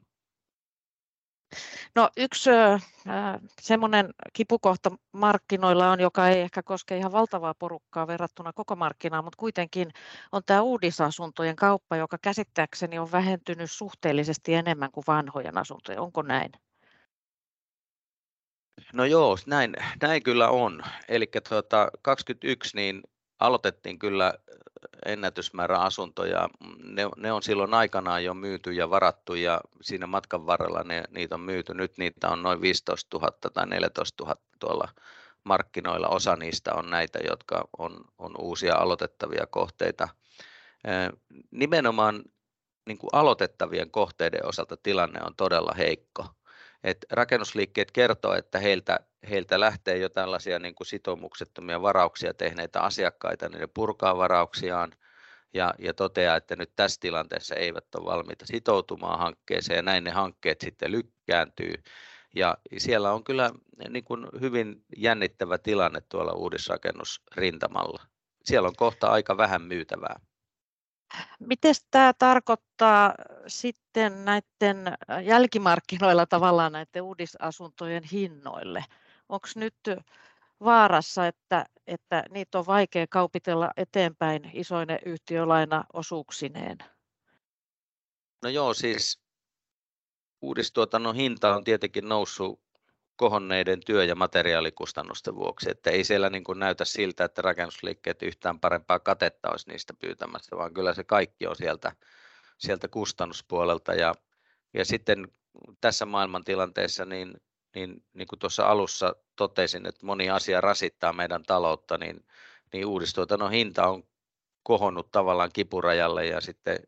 No 1.94 2.10
yksi 2.16 2.50
äh, 2.50 2.82
semmoinen 3.60 4.08
kipukohta 4.32 4.90
markkinoilla 5.12 5.90
on, 5.90 6.00
joka 6.00 6.28
ei 6.28 6.40
ehkä 6.40 6.62
koske 6.62 6.96
ihan 6.96 7.12
valtavaa 7.12 7.54
porukkaa 7.54 8.06
verrattuna 8.06 8.52
koko 8.52 8.76
markkinaan, 8.76 9.24
mutta 9.24 9.36
kuitenkin 9.36 9.92
on 10.32 10.42
tämä 10.46 10.62
uudisasuntojen 10.62 11.56
kauppa, 11.56 11.96
joka 11.96 12.18
käsittääkseni 12.22 12.98
on 12.98 13.12
vähentynyt 13.12 13.70
suhteellisesti 13.70 14.54
enemmän 14.54 14.92
kuin 14.92 15.04
vanhojen 15.06 15.58
asuntojen. 15.58 16.00
Onko 16.00 16.22
näin? 16.22 16.52
No 18.92 19.04
joo, 19.04 19.36
näin, 19.46 19.76
näin 20.02 20.22
kyllä 20.22 20.48
on. 20.48 20.82
Eli 21.08 21.30
tuota, 21.48 21.88
21 22.02 22.76
niin 22.76 23.02
aloitettiin 23.38 23.98
kyllä 23.98 24.34
ennätysmäärä 25.06 25.78
asuntoja. 25.78 26.48
Ne, 26.84 27.08
ne 27.16 27.32
on 27.32 27.42
silloin 27.42 27.74
aikanaan 27.74 28.24
jo 28.24 28.34
myyty 28.34 28.72
ja 28.72 28.90
varattu 28.90 29.34
ja 29.34 29.60
siinä 29.80 30.06
matkan 30.06 30.46
varrella 30.46 30.82
ne, 30.82 31.02
niitä 31.10 31.34
on 31.34 31.40
myyty. 31.40 31.74
Nyt 31.74 31.98
niitä 31.98 32.28
on 32.28 32.42
noin 32.42 32.60
15 32.60 33.18
000 33.18 33.32
tai 33.52 33.66
14 33.66 34.24
000 34.24 34.36
tuolla 34.58 34.88
markkinoilla. 35.44 36.08
Osa 36.08 36.36
niistä 36.36 36.74
on 36.74 36.90
näitä, 36.90 37.18
jotka 37.28 37.68
on, 37.78 38.04
on 38.18 38.34
uusia 38.38 38.76
aloitettavia 38.76 39.46
kohteita. 39.46 40.08
Nimenomaan 41.50 42.22
niin 42.86 42.98
kuin 42.98 43.10
aloitettavien 43.12 43.90
kohteiden 43.90 44.46
osalta 44.46 44.76
tilanne 44.76 45.20
on 45.26 45.36
todella 45.36 45.72
heikko. 45.76 46.26
Et 46.84 47.06
rakennusliikkeet 47.10 47.90
kertoo, 47.90 48.34
että 48.34 48.58
heiltä, 48.58 49.00
heiltä 49.30 49.60
lähtee 49.60 49.98
jo 49.98 50.08
tällaisia 50.08 50.58
niin 50.58 50.74
kuin 50.74 50.86
sitoumuksettomia 50.86 51.82
varauksia 51.82 52.34
tehneitä 52.34 52.80
asiakkaita, 52.80 53.48
niin 53.48 53.60
ne 53.60 53.66
purkaa 53.66 54.16
varauksiaan 54.16 54.92
ja, 55.54 55.74
ja 55.78 55.94
toteaa, 55.94 56.36
että 56.36 56.56
nyt 56.56 56.72
tässä 56.76 57.00
tilanteessa 57.00 57.54
eivät 57.54 57.94
ole 57.94 58.04
valmiita 58.04 58.46
sitoutumaan 58.46 59.18
hankkeeseen 59.18 59.76
ja 59.76 59.82
näin 59.82 60.04
ne 60.04 60.10
hankkeet 60.10 60.60
sitten 60.60 60.92
lykkääntyy. 60.92 61.74
Ja 62.34 62.58
siellä 62.78 63.12
on 63.12 63.24
kyllä 63.24 63.50
niin 63.88 64.04
kuin 64.04 64.26
hyvin 64.40 64.84
jännittävä 64.96 65.58
tilanne 65.58 66.00
tuolla 66.00 66.32
uudisrakennusrintamalla. 66.32 68.02
Siellä 68.44 68.68
on 68.68 68.76
kohta 68.76 69.06
aika 69.06 69.36
vähän 69.36 69.62
myytävää. 69.62 70.20
Miten 71.38 71.74
tämä 71.90 72.12
tarkoittaa 72.18 73.14
sitten 73.46 74.24
näiden 74.24 74.96
jälkimarkkinoilla 75.24 76.26
tavallaan 76.26 76.72
näiden 76.72 77.02
uudisasuntojen 77.02 78.02
hinnoille? 78.02 78.84
Onko 79.28 79.48
nyt 79.54 79.74
vaarassa, 80.64 81.26
että, 81.26 81.66
että 81.86 82.24
niitä 82.30 82.58
on 82.58 82.66
vaikea 82.66 83.06
kaupitella 83.06 83.70
eteenpäin 83.76 84.50
isoine 84.54 84.98
yhtiölainaosuuksineen? 85.06 86.78
No 88.42 88.48
joo, 88.48 88.74
siis 88.74 89.20
uudistuotannon 90.42 91.14
hinta 91.14 91.56
on 91.56 91.64
tietenkin 91.64 92.08
noussut 92.08 92.60
kohonneiden 93.22 93.80
työ- 93.86 94.04
ja 94.04 94.14
materiaalikustannusten 94.14 95.34
vuoksi, 95.34 95.70
että 95.70 95.90
ei 95.90 96.04
siellä 96.04 96.30
niin 96.30 96.44
kuin 96.44 96.58
näytä 96.58 96.84
siltä, 96.84 97.24
että 97.24 97.42
rakennusliikkeet 97.42 98.22
yhtään 98.22 98.60
parempaa 98.60 98.98
katetta 98.98 99.50
olisi 99.50 99.68
niistä 99.68 99.94
pyytämässä, 99.94 100.56
vaan 100.56 100.74
kyllä 100.74 100.94
se 100.94 101.04
kaikki 101.04 101.46
on 101.46 101.56
sieltä, 101.56 101.92
sieltä 102.58 102.88
kustannuspuolelta. 102.88 103.94
Ja, 103.94 104.14
ja 104.74 104.84
sitten 104.84 105.28
tässä 105.80 106.06
maailmantilanteessa 106.06 107.04
niin, 107.04 107.34
niin, 107.74 108.04
niin 108.14 108.28
kuin 108.28 108.38
tuossa 108.38 108.66
alussa 108.66 109.16
totesin, 109.36 109.86
että 109.86 110.06
moni 110.06 110.30
asia 110.30 110.60
rasittaa 110.60 111.12
meidän 111.12 111.42
taloutta, 111.42 111.98
niin, 111.98 112.26
niin 112.72 112.86
uudistuotannon 112.86 113.50
hinta 113.50 113.88
on 113.88 114.02
kohonnut 114.62 115.10
tavallaan 115.10 115.50
kipurajalle 115.52 116.26
ja 116.26 116.40
sitten 116.40 116.78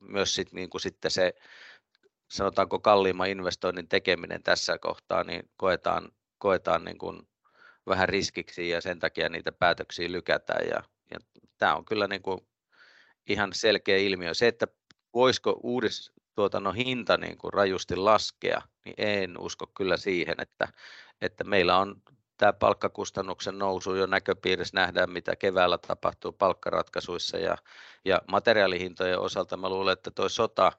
myös 0.00 0.34
sit, 0.34 0.52
niin 0.52 0.70
kuin 0.70 0.80
sitten 0.80 1.10
se 1.10 1.34
sanotaanko 2.34 2.78
kalliimman 2.78 3.28
investoinnin 3.28 3.88
tekeminen 3.88 4.42
tässä 4.42 4.78
kohtaa, 4.78 5.24
niin 5.24 5.50
koetaan, 5.56 6.12
koetaan 6.38 6.84
niin 6.84 6.98
kuin 6.98 7.28
vähän 7.86 8.08
riskiksi 8.08 8.68
ja 8.68 8.80
sen 8.80 8.98
takia 8.98 9.28
niitä 9.28 9.52
päätöksiä 9.52 10.12
lykätään. 10.12 10.66
Ja, 10.66 10.82
ja 11.10 11.18
tämä 11.58 11.74
on 11.74 11.84
kyllä 11.84 12.08
niin 12.08 12.22
kuin 12.22 12.40
ihan 13.28 13.52
selkeä 13.52 13.96
ilmiö. 13.96 14.34
Se, 14.34 14.46
että 14.46 14.66
voisiko 15.14 15.60
uudistuotannon 15.62 16.74
hinta 16.74 17.16
niin 17.16 17.38
kuin 17.38 17.52
rajusti 17.52 17.96
laskea, 17.96 18.62
niin 18.84 18.94
en 18.98 19.38
usko 19.38 19.66
kyllä 19.76 19.96
siihen, 19.96 20.34
että, 20.38 20.68
että 21.20 21.44
meillä 21.44 21.78
on 21.78 22.02
tämä 22.36 22.52
palkkakustannuksen 22.52 23.58
nousu 23.58 23.94
jo 23.94 24.06
näköpiirissä 24.06 24.80
nähdään, 24.80 25.10
mitä 25.10 25.36
keväällä 25.36 25.78
tapahtuu 25.78 26.32
palkkaratkaisuissa 26.32 27.38
ja, 27.38 27.56
ja 28.04 28.22
materiaalihintojen 28.28 29.20
osalta 29.20 29.56
mä 29.56 29.68
luulen, 29.68 29.92
että 29.92 30.10
tuo 30.10 30.28
sota, 30.28 30.72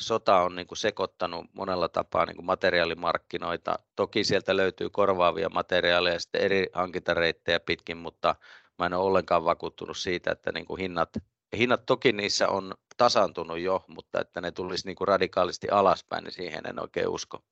sota 0.00 0.42
on 0.42 0.56
niin 0.56 0.66
kuin 0.66 0.78
sekoittanut 0.78 1.46
monella 1.52 1.88
tapaa 1.88 2.26
niin 2.26 2.36
kuin 2.36 2.46
materiaalimarkkinoita. 2.46 3.78
Toki 3.96 4.24
sieltä 4.24 4.56
löytyy 4.56 4.90
korvaavia 4.90 5.48
materiaaleja 5.48 6.20
sitten 6.20 6.40
eri 6.40 6.66
hankintareittejä 6.72 7.60
pitkin, 7.60 7.96
mutta 7.96 8.34
mä 8.78 8.86
en 8.86 8.94
ole 8.94 9.04
ollenkaan 9.06 9.44
vakuuttunut 9.44 9.96
siitä, 9.96 10.32
että 10.32 10.52
niin 10.52 10.66
kuin 10.66 10.80
hinnat, 10.80 11.10
hinnat 11.56 11.86
toki 11.86 12.12
niissä 12.12 12.48
on 12.48 12.74
tasaantunut 12.96 13.58
jo, 13.58 13.84
mutta 13.88 14.20
että 14.20 14.40
ne 14.40 14.52
tulisi 14.52 14.86
niin 14.86 14.96
kuin 14.96 15.08
radikaalisti 15.08 15.68
alaspäin, 15.68 16.24
niin 16.24 16.32
siihen 16.32 16.66
en 16.66 16.82
oikein 16.82 17.08
usko. 17.08 17.42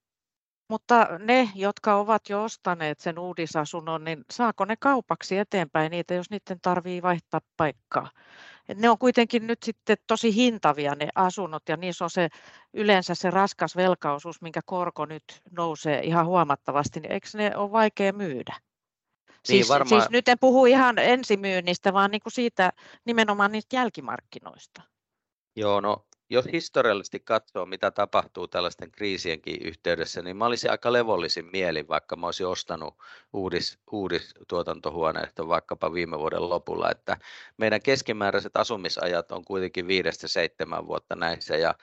Mutta 0.68 1.08
ne, 1.18 1.50
jotka 1.54 1.96
ovat 1.96 2.28
jo 2.28 2.44
ostaneet 2.44 3.00
sen 3.00 3.18
uudisasunnon, 3.18 4.04
niin 4.04 4.24
saako 4.30 4.64
ne 4.64 4.76
kaupaksi 4.80 5.38
eteenpäin 5.38 5.90
niitä, 5.90 6.14
jos 6.14 6.30
niiden 6.30 6.60
tarvii 6.62 7.02
vaihtaa 7.02 7.40
paikkaa? 7.56 8.10
Et 8.68 8.78
ne 8.78 8.90
on 8.90 8.98
kuitenkin 8.98 9.46
nyt 9.46 9.62
sitten 9.62 9.96
tosi 10.06 10.34
hintavia 10.34 10.94
ne 10.94 11.08
asunnot 11.14 11.68
ja 11.68 11.76
niissä 11.76 12.04
on 12.04 12.10
se 12.10 12.28
yleensä 12.72 13.14
se 13.14 13.30
raskas 13.30 13.76
velkaosuus, 13.76 14.42
minkä 14.42 14.60
korko 14.64 15.06
nyt 15.06 15.24
nousee 15.50 16.00
ihan 16.00 16.26
huomattavasti, 16.26 17.00
niin 17.00 17.12
eikö 17.12 17.28
ne 17.34 17.56
ole 17.56 17.72
vaikea 17.72 18.12
myydä? 18.12 18.56
Niin, 19.28 19.38
siis, 19.44 19.68
varmaan... 19.68 19.88
siis 19.88 20.10
nyt 20.10 20.28
en 20.28 20.38
puhu 20.38 20.66
ihan 20.66 20.98
ensimyynnistä, 20.98 21.92
vaan 21.92 22.10
niin 22.10 22.22
kuin 22.22 22.32
siitä 22.32 22.72
nimenomaan 23.04 23.52
niistä 23.52 23.76
jälkimarkkinoista. 23.76 24.82
Joo, 25.56 25.80
no 25.80 26.06
jos 26.34 26.48
historiallisesti 26.52 27.20
katsoo, 27.20 27.66
mitä 27.66 27.90
tapahtuu 27.90 28.48
tällaisten 28.48 28.90
kriisienkin 28.90 29.62
yhteydessä, 29.62 30.22
niin 30.22 30.36
mä 30.36 30.46
olisin 30.46 30.70
aika 30.70 30.92
levollisin 30.92 31.46
mielin, 31.52 31.88
vaikka 31.88 32.16
mä 32.16 32.26
olisin 32.26 32.46
ostanut 32.46 32.94
uudis, 33.32 33.78
uudis 33.92 34.34
tuotantohuoneesta 34.48 35.48
vaikkapa 35.48 35.92
viime 35.92 36.18
vuoden 36.18 36.48
lopulla, 36.48 36.90
että 36.90 37.16
meidän 37.56 37.82
keskimääräiset 37.82 38.56
asumisajat 38.56 39.32
on 39.32 39.44
kuitenkin 39.44 39.86
viidestä 39.86 40.28
seitsemän 40.28 40.86
vuotta 40.86 41.16
näissä, 41.16 41.56
ja 41.56 41.74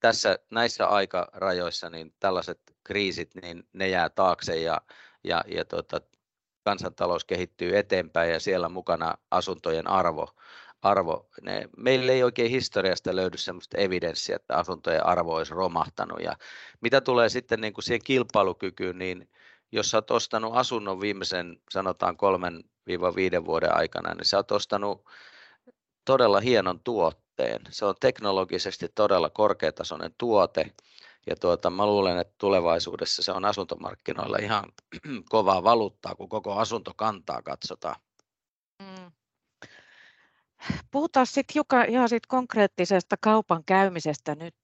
tässä 0.00 0.38
näissä 0.50 0.86
aikarajoissa 0.86 1.90
niin 1.90 2.14
tällaiset 2.20 2.60
kriisit, 2.84 3.34
niin 3.42 3.68
ne 3.72 3.88
jää 3.88 4.08
taakse, 4.08 4.56
ja, 4.56 4.80
ja, 5.24 5.44
ja 5.46 5.64
tota, 5.64 6.00
kansantalous 6.64 7.24
kehittyy 7.24 7.78
eteenpäin, 7.78 8.32
ja 8.32 8.40
siellä 8.40 8.68
mukana 8.68 9.14
asuntojen 9.30 9.90
arvo, 9.90 10.28
arvo. 10.82 11.28
Ne, 11.42 11.68
meillä 11.76 12.12
ei 12.12 12.22
oikein 12.22 12.50
historiasta 12.50 13.16
löydy 13.16 13.38
sellaista 13.38 13.78
evidenssiä, 13.78 14.36
että 14.36 14.56
asuntojen 14.56 15.06
arvo 15.06 15.34
olisi 15.34 15.54
romahtanut. 15.54 16.20
Ja 16.20 16.36
mitä 16.80 17.00
tulee 17.00 17.28
sitten 17.28 17.60
niin 17.60 17.72
kuin 17.72 17.84
siihen 17.84 18.04
kilpailukykyyn, 18.04 18.98
niin 18.98 19.28
jos 19.72 19.94
olet 19.94 20.10
ostanut 20.10 20.56
asunnon 20.56 21.00
viimeisen 21.00 21.56
sanotaan 21.70 22.16
kolmen 22.16 22.64
viiden 23.16 23.44
vuoden 23.46 23.76
aikana, 23.76 24.14
niin 24.14 24.24
sä 24.24 24.36
oot 24.36 24.52
ostanut 24.52 25.04
todella 26.04 26.40
hienon 26.40 26.80
tuotteen. 26.80 27.60
Se 27.70 27.84
on 27.84 27.94
teknologisesti 28.00 28.88
todella 28.94 29.30
korkeatasoinen 29.30 30.14
tuote. 30.18 30.72
Ja 31.26 31.36
tuota, 31.36 31.70
mä 31.70 31.86
luulen, 31.86 32.18
että 32.18 32.34
tulevaisuudessa 32.38 33.22
se 33.22 33.32
on 33.32 33.44
asuntomarkkinoilla 33.44 34.36
ihan 34.36 34.64
kovaa 35.28 35.64
valuuttaa, 35.64 36.14
kun 36.14 36.28
koko 36.28 36.52
asuntokantaa 36.52 37.42
katsotaan. 37.42 37.96
Puhutaan 40.90 41.26
sitten 41.26 41.54
hiukan 41.54 41.88
ihan 41.88 42.08
siitä 42.08 42.26
konkreettisesta 42.28 43.16
kaupan 43.20 43.64
käymisestä 43.64 44.34
nyt. 44.34 44.54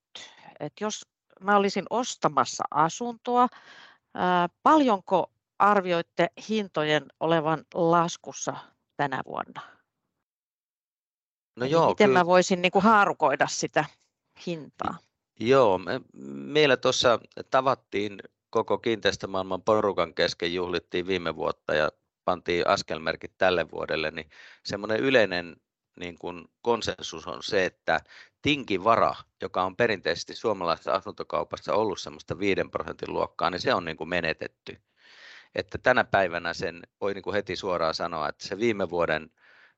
Et 0.61 0.73
jos 0.81 1.07
mä 1.41 1.57
olisin 1.57 1.85
ostamassa 1.91 2.65
asuntoa, 2.71 3.49
ää, 4.15 4.49
paljonko 4.63 5.31
arvioitte 5.59 6.29
hintojen 6.49 7.07
olevan 7.21 7.65
laskussa 7.75 8.57
tänä 8.97 9.23
vuonna? 9.27 9.63
No 11.57 11.67
joo, 11.67 11.89
miten 11.89 12.09
kyllä. 12.09 12.19
mä 12.19 12.27
voisin 12.27 12.63
niin 12.63 12.73
kuin 12.73 12.83
haarukoida 12.83 13.47
sitä 13.47 13.85
hintaa? 14.47 14.99
Joo, 15.41 15.79
me, 15.79 16.01
meillä 16.33 16.77
tuossa 16.77 17.19
tavattiin 17.51 18.19
koko 18.51 18.79
kiinteistömaailman 18.79 19.63
porukan 19.63 20.15
kesken, 20.15 20.55
juhlittiin 20.55 21.07
viime 21.07 21.37
vuotta 21.37 21.75
ja 21.75 21.91
pantiin 22.25 22.69
askelmerkit 22.69 23.33
tälle 23.39 23.71
vuodelle, 23.71 24.11
niin 24.11 24.31
semmoinen 24.65 25.01
yleinen 25.01 25.57
niin 25.97 26.19
kuin 26.19 26.45
konsensus 26.63 27.27
on 27.27 27.43
se, 27.43 27.65
että 27.65 28.01
tinkivara, 28.43 29.15
joka 29.43 29.63
on 29.63 29.77
perinteisesti 29.77 30.35
suomalaisessa 30.35 30.93
asuntokaupassa 30.93 31.75
ollut 31.75 32.01
semmoista 32.01 32.39
5 32.39 32.61
prosentin 32.71 33.13
luokkaa, 33.13 33.51
niin 33.51 33.61
se 33.61 33.75
on 33.75 33.85
niin 33.85 33.97
kuin 33.97 34.09
menetetty. 34.09 34.79
Että 35.55 35.79
tänä 35.79 36.05
päivänä 36.05 36.55
sen 36.55 36.83
voi 37.01 37.15
niin 37.15 37.23
kuin 37.23 37.35
heti 37.35 37.57
suoraan 37.57 37.95
sanoa, 37.95 38.29
että 38.29 38.49
se 38.49 38.59
viime 38.59 38.91
vuoden, 38.91 39.31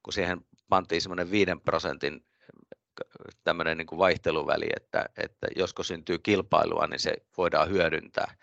kun 0.02 0.12
siihen 0.12 0.40
pantiin 0.68 1.02
semmoinen 1.02 1.30
5 1.30 1.50
prosentin 1.64 2.24
tämmöinen 3.44 3.78
niin 3.78 3.86
kuin 3.86 3.98
vaihteluväli, 3.98 4.66
että, 4.76 5.08
että 5.16 5.46
josko 5.56 5.82
syntyy 5.82 6.18
kilpailua, 6.18 6.86
niin 6.86 7.00
se 7.00 7.16
voidaan 7.36 7.70
hyödyntää. 7.70 8.34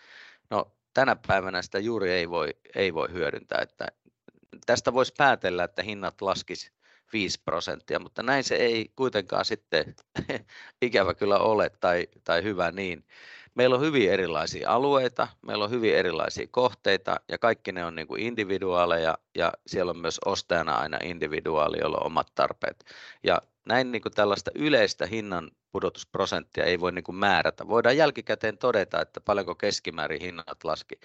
No 0.50 0.72
tänä 0.94 1.16
päivänä 1.28 1.62
sitä 1.62 1.80
juuri 1.80 2.12
ei 2.12 2.30
voi, 2.30 2.50
ei 2.76 2.94
voi 2.94 3.12
hyödyntää, 3.12 3.62
että 3.62 3.88
tästä 4.66 4.94
voisi 4.94 5.14
päätellä, 5.18 5.64
että 5.64 5.84
hinnat 5.84 6.22
laskisi 6.22 6.72
5 7.14 7.40
prosenttia, 7.46 8.00
mutta 8.00 8.24
näin 8.24 8.44
se 8.44 8.56
ei 8.56 8.92
kuitenkaan 8.96 9.46
sitten 9.46 9.96
ikävä 10.82 11.14
kyllä 11.14 11.38
ole 11.38 11.72
tai, 11.80 12.08
tai 12.24 12.44
hyvä 12.44 12.72
niin. 12.72 13.06
Meillä 13.56 13.76
on 13.76 13.82
hyvin 13.82 14.12
erilaisia 14.12 14.72
alueita, 14.72 15.28
meillä 15.42 15.64
on 15.64 15.72
hyvin 15.72 15.96
erilaisia 15.96 16.48
kohteita 16.52 17.20
ja 17.30 17.38
kaikki 17.38 17.72
ne 17.72 17.86
on 17.86 17.96
niin 17.96 18.08
kuin 18.08 18.22
individuaaleja 18.22 19.18
ja 19.36 19.54
siellä 19.68 19.90
on 19.90 19.98
myös 19.98 20.20
ostajana 20.26 20.76
aina 20.76 20.98
individuaali, 21.04 21.78
jolla 21.82 21.98
on 21.98 22.06
omat 22.06 22.32
tarpeet. 22.36 22.86
Ja 23.24 23.42
näin 23.66 23.92
niin 23.92 24.02
kuin 24.02 24.14
tällaista 24.14 24.52
yleistä 24.56 25.06
hinnan 25.06 25.52
pudotusprosenttia 25.72 26.66
ei 26.66 26.80
voi 26.80 26.92
niin 26.92 27.04
kuin 27.04 27.16
määrätä. 27.16 27.68
Voidaan 27.68 27.98
jälkikäteen 27.98 28.58
todeta, 28.58 29.02
että 29.02 29.22
paljonko 29.22 29.56
keskimäärin 29.56 30.22
hinnat 30.22 30.64
laski. 30.64 30.96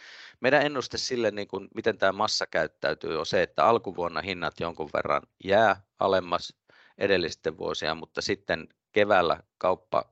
Meidän 0.41 0.63
ennuste 0.63 0.99
sille, 0.99 1.31
niin 1.31 1.49
kuin, 1.49 1.69
miten 1.75 1.99
tämä 1.99 2.13
massa 2.13 2.47
käyttäytyy, 2.47 3.19
on 3.19 3.27
se, 3.27 3.43
että 3.43 3.65
alkuvuonna 3.65 4.21
hinnat 4.21 4.61
jonkun 4.61 4.91
verran 4.95 5.23
jää 5.45 5.83
alemmas 5.99 6.55
edellisten 6.99 7.59
vuosia, 7.59 7.95
mutta 7.95 8.23
sitten 8.23 8.69
keväällä 8.93 9.41
kauppa 9.59 10.05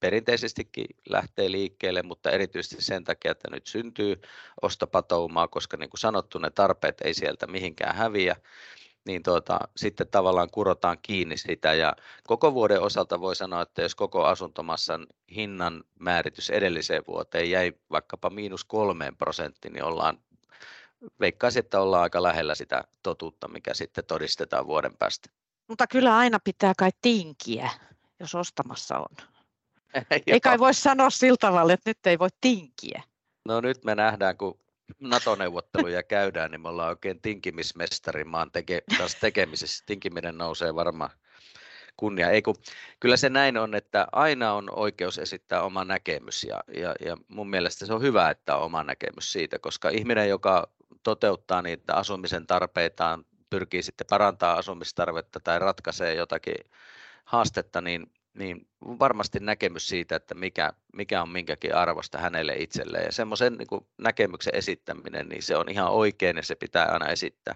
perinteisestikin 0.00 0.86
lähtee 1.08 1.50
liikkeelle, 1.50 2.02
mutta 2.02 2.30
erityisesti 2.30 2.82
sen 2.82 3.04
takia, 3.04 3.32
että 3.32 3.50
nyt 3.50 3.66
syntyy 3.66 4.20
ostopatoumaa, 4.62 5.48
koska 5.48 5.76
niin 5.76 5.90
kuin 5.90 6.00
sanottu, 6.00 6.38
ne 6.38 6.50
tarpeet 6.50 7.00
ei 7.00 7.14
sieltä 7.14 7.46
mihinkään 7.46 7.96
häviä, 7.96 8.36
niin 9.06 9.22
tuota, 9.22 9.58
sitten 9.76 10.08
tavallaan 10.08 10.50
kurotaan 10.50 10.98
kiinni 11.02 11.36
sitä. 11.36 11.74
Ja 11.74 11.96
koko 12.26 12.54
vuoden 12.54 12.80
osalta 12.80 13.20
voi 13.20 13.36
sanoa, 13.36 13.62
että 13.62 13.82
jos 13.82 13.94
koko 13.94 14.24
asuntomassan 14.24 15.06
hinnan 15.34 15.84
määritys 15.98 16.50
edelliseen 16.50 17.02
vuoteen 17.08 17.50
jäi 17.50 17.72
vaikkapa 17.90 18.30
miinus 18.30 18.64
kolmeen 18.64 19.16
prosenttiin, 19.16 19.72
niin 19.72 19.84
ollaan, 19.84 20.18
veikkaisin, 21.20 21.60
että 21.60 21.80
ollaan 21.80 22.02
aika 22.02 22.22
lähellä 22.22 22.54
sitä 22.54 22.84
totuutta, 23.02 23.48
mikä 23.48 23.74
sitten 23.74 24.04
todistetaan 24.04 24.66
vuoden 24.66 24.96
päästä. 24.96 25.30
Mutta 25.68 25.86
kyllä 25.86 26.16
aina 26.16 26.38
pitää 26.44 26.72
kai 26.78 26.90
tinkiä, 27.02 27.70
jos 28.20 28.34
ostamassa 28.34 28.98
on. 28.98 29.16
ei 30.26 30.40
kai 30.40 30.58
voi 30.58 30.74
sanoa 30.74 31.10
sillä 31.10 31.36
tavalla, 31.40 31.72
että 31.72 31.90
nyt 31.90 32.06
ei 32.06 32.18
voi 32.18 32.28
tinkiä. 32.40 33.02
No 33.44 33.60
nyt 33.60 33.84
me 33.84 33.94
nähdään, 33.94 34.36
kun 34.36 34.58
NATO-neuvotteluja 35.00 36.02
käydään, 36.02 36.50
niin 36.50 36.60
me 36.60 36.68
ollaan 36.68 36.88
oikein 36.88 37.22
tinkimismestari 37.22 38.24
maan 38.24 38.50
teke, 38.50 38.82
kanssa 38.98 39.18
tekemisessä. 39.20 39.84
Tinkiminen 39.86 40.38
nousee 40.38 40.74
varmaan 40.74 41.10
kunnia. 41.96 42.30
Ei 42.30 42.42
kun, 42.42 42.56
kyllä 43.00 43.16
se 43.16 43.28
näin 43.28 43.56
on, 43.56 43.74
että 43.74 44.06
aina 44.12 44.52
on 44.52 44.70
oikeus 44.76 45.18
esittää 45.18 45.62
oma 45.62 45.84
näkemys 45.84 46.44
ja, 46.44 46.64
ja, 46.74 46.94
ja 47.04 47.16
mun 47.28 47.50
mielestä 47.50 47.86
se 47.86 47.94
on 47.94 48.02
hyvä, 48.02 48.30
että 48.30 48.56
on 48.56 48.62
oma 48.62 48.84
näkemys 48.84 49.32
siitä, 49.32 49.58
koska 49.58 49.88
ihminen, 49.88 50.28
joka 50.28 50.68
toteuttaa 51.02 51.62
niitä 51.62 51.94
asumisen 51.94 52.46
tarpeitaan, 52.46 53.24
pyrkii 53.50 53.82
sitten 53.82 54.06
parantaa 54.10 54.58
asumistarvetta 54.58 55.40
tai 55.40 55.58
ratkaisee 55.58 56.14
jotakin 56.14 56.54
haastetta, 57.24 57.80
niin 57.80 58.06
niin 58.38 58.66
varmasti 58.82 59.38
näkemys 59.40 59.88
siitä, 59.88 60.16
että 60.16 60.34
mikä, 60.34 60.72
mikä 60.92 61.22
on 61.22 61.28
minkäkin 61.28 61.74
arvosta 61.74 62.18
hänelle 62.18 62.54
itselleen. 62.56 63.04
Ja 63.04 63.12
semmoisen 63.12 63.54
niin 63.54 63.86
näkemyksen 63.98 64.54
esittäminen, 64.54 65.28
niin 65.28 65.42
se 65.42 65.56
on 65.56 65.68
ihan 65.68 65.90
oikein 65.90 66.36
ja 66.36 66.42
se 66.42 66.54
pitää 66.54 66.86
aina 66.86 67.08
esittää. 67.08 67.54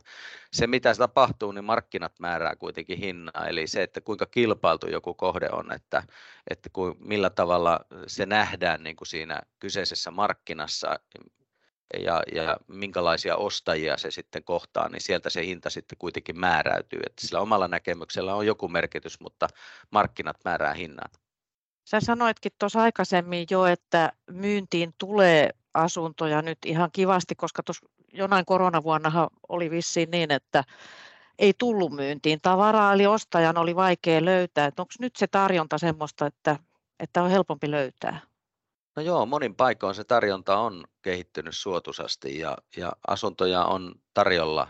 Se, 0.53 0.67
mitä 0.67 0.95
tapahtuu, 0.95 1.53
niin 1.53 1.65
markkinat 1.65 2.21
määrää 2.21 2.57
kuitenkin 2.57 2.99
hinnan. 2.99 3.49
Eli 3.49 3.67
se, 3.67 3.83
että 3.83 4.01
kuinka 4.01 4.27
kilpailtu 4.27 4.87
joku 4.87 5.15
kohde 5.15 5.49
on, 5.53 5.73
että, 5.73 6.03
että 6.51 6.71
kuin, 6.73 6.95
millä 6.99 7.31
tavalla 7.31 7.81
se 8.07 8.27
nähdään 8.27 8.83
niin 8.83 8.97
kuin 8.97 9.09
siinä 9.09 9.41
kyseisessä 9.61 10.11
markkinassa, 10.11 11.01
ja, 11.99 12.23
ja 12.35 12.57
minkälaisia 12.67 13.37
ostajia 13.37 13.97
se 13.97 14.11
sitten 14.11 14.45
kohtaa, 14.45 14.89
niin 14.89 15.01
sieltä 15.01 15.31
se 15.31 15.47
hinta 15.47 15.71
sitten 15.71 15.99
kuitenkin 15.99 16.41
määräytyy. 16.41 17.01
Että 17.07 17.27
sillä 17.27 17.41
omalla 17.41 17.69
näkemyksellä 17.69 18.35
on 18.35 18.47
joku 18.47 18.69
merkitys, 18.69 19.21
mutta 19.21 19.49
markkinat 19.91 20.37
määrää 20.45 20.75
hinnan. 20.75 21.11
Sä 21.85 22.01
sanoitkin 22.01 22.53
tuossa 22.59 22.83
aikaisemmin 22.83 23.47
jo, 23.51 23.67
että 23.67 24.13
myyntiin 24.31 24.95
tulee 24.99 25.51
asuntoja 25.75 26.43
nyt 26.43 26.59
ihan 26.67 26.91
kivasti, 26.93 27.35
koska 27.35 27.63
tuossa 27.63 27.87
jonain 28.13 28.45
koronavuonnahan 28.45 29.29
oli 29.49 29.71
vissiin 29.71 30.11
niin, 30.11 30.31
että 30.31 30.65
ei 31.39 31.55
tullut 31.59 31.93
myyntiin 31.93 32.41
tavaraa, 32.41 32.93
eli 32.93 33.07
ostajan 33.07 33.59
oli 33.59 33.77
vaikea 33.77 34.25
löytää. 34.25 34.67
Onko 34.67 34.93
nyt 34.99 35.17
se 35.17 35.27
tarjonta 35.27 35.79
semmoista, 35.79 36.27
että, 36.27 36.57
että 37.01 37.23
on 37.23 37.31
helpompi 37.31 37.71
löytää? 37.71 38.21
No 38.97 39.03
joo, 39.03 39.27
monin 39.27 39.55
paikoin 39.55 39.95
se 39.95 40.05
tarjonta 40.05 40.59
on 40.59 40.85
kehittynyt 41.03 41.57
suotuisasti 41.57 42.39
ja, 42.39 42.59
ja 42.77 42.93
asuntoja 43.09 43.65
on 43.65 43.95
tarjolla 44.15 44.69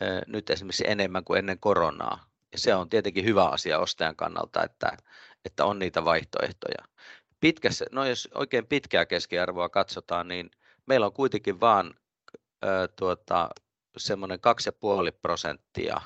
eh, 0.00 0.20
nyt 0.26 0.50
esimerkiksi 0.50 0.84
enemmän 0.86 1.24
kuin 1.24 1.38
ennen 1.38 1.60
koronaa. 1.60 2.24
Ja 2.52 2.58
se 2.58 2.74
on 2.74 2.88
tietenkin 2.88 3.24
hyvä 3.24 3.44
asia 3.44 3.78
ostajan 3.78 4.16
kannalta, 4.16 4.64
että, 4.64 4.96
että 5.44 5.64
on 5.64 5.78
niitä 5.78 6.04
vaihtoehtoja. 6.04 6.84
Pitkässä, 7.40 7.84
no 7.92 8.04
jos 8.04 8.28
oikein 8.34 8.66
pitkää 8.66 9.06
keskiarvoa 9.06 9.68
katsotaan, 9.68 10.28
niin 10.28 10.50
meillä 10.86 11.06
on 11.06 11.12
kuitenkin 11.12 11.60
vain 11.60 11.94
tuota, 12.96 13.48
semmoinen 13.96 14.38
2,5 15.10 15.18
prosenttia 15.22 16.00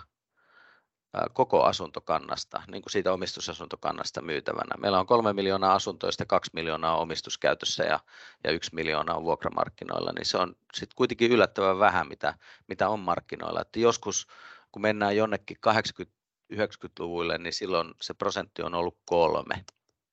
koko 1.32 1.62
asuntokannasta, 1.62 2.62
niin 2.70 2.82
kuin 2.82 2.90
siitä 2.90 3.12
omistusasuntokannasta 3.12 4.22
myytävänä. 4.22 4.74
Meillä 4.78 5.00
on 5.00 5.06
kolme 5.06 5.32
miljoonaa 5.32 5.74
asuntoista, 5.74 6.26
kaksi 6.26 6.50
miljoonaa 6.54 6.96
omistuskäytössä 6.96 7.84
ja, 7.84 8.00
ja 8.44 8.50
yksi 8.50 8.74
miljoonaa 8.74 9.16
on 9.16 9.24
vuokramarkkinoilla, 9.24 10.12
niin 10.12 10.26
se 10.26 10.38
on 10.38 10.56
sitten 10.74 10.96
kuitenkin 10.96 11.32
yllättävän 11.32 11.78
vähän, 11.78 12.08
mitä, 12.08 12.34
mitä 12.68 12.88
on 12.88 13.00
markkinoilla. 13.00 13.60
Että 13.60 13.78
joskus, 13.78 14.26
kun 14.72 14.82
mennään 14.82 15.16
jonnekin 15.16 15.56
80-90-luvuille, 15.68 17.38
niin 17.38 17.52
silloin 17.52 17.94
se 18.02 18.14
prosentti 18.14 18.62
on 18.62 18.74
ollut 18.74 18.98
kolme. 19.04 19.64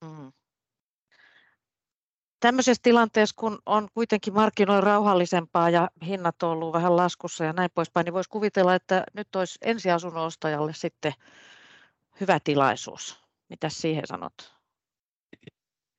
Mm 0.03 0.31
tämmöisessä 2.41 2.83
tilanteessa, 2.83 3.35
kun 3.39 3.59
on 3.65 3.87
kuitenkin 3.93 4.33
markkinoilla 4.33 4.81
rauhallisempaa 4.81 5.69
ja 5.69 5.89
hinnat 6.05 6.43
on 6.43 6.49
ollut 6.49 6.73
vähän 6.73 6.97
laskussa 6.97 7.43
ja 7.43 7.53
näin 7.53 7.69
poispäin, 7.73 8.05
niin 8.05 8.13
voisi 8.13 8.29
kuvitella, 8.29 8.75
että 8.75 9.03
nyt 9.13 9.35
olisi 9.35 9.59
ensiasunnon 9.61 10.25
ostajalle 10.25 10.73
sitten 10.73 11.13
hyvä 12.21 12.39
tilaisuus. 12.43 13.19
Mitä 13.49 13.69
siihen 13.69 14.07
sanot? 14.07 14.60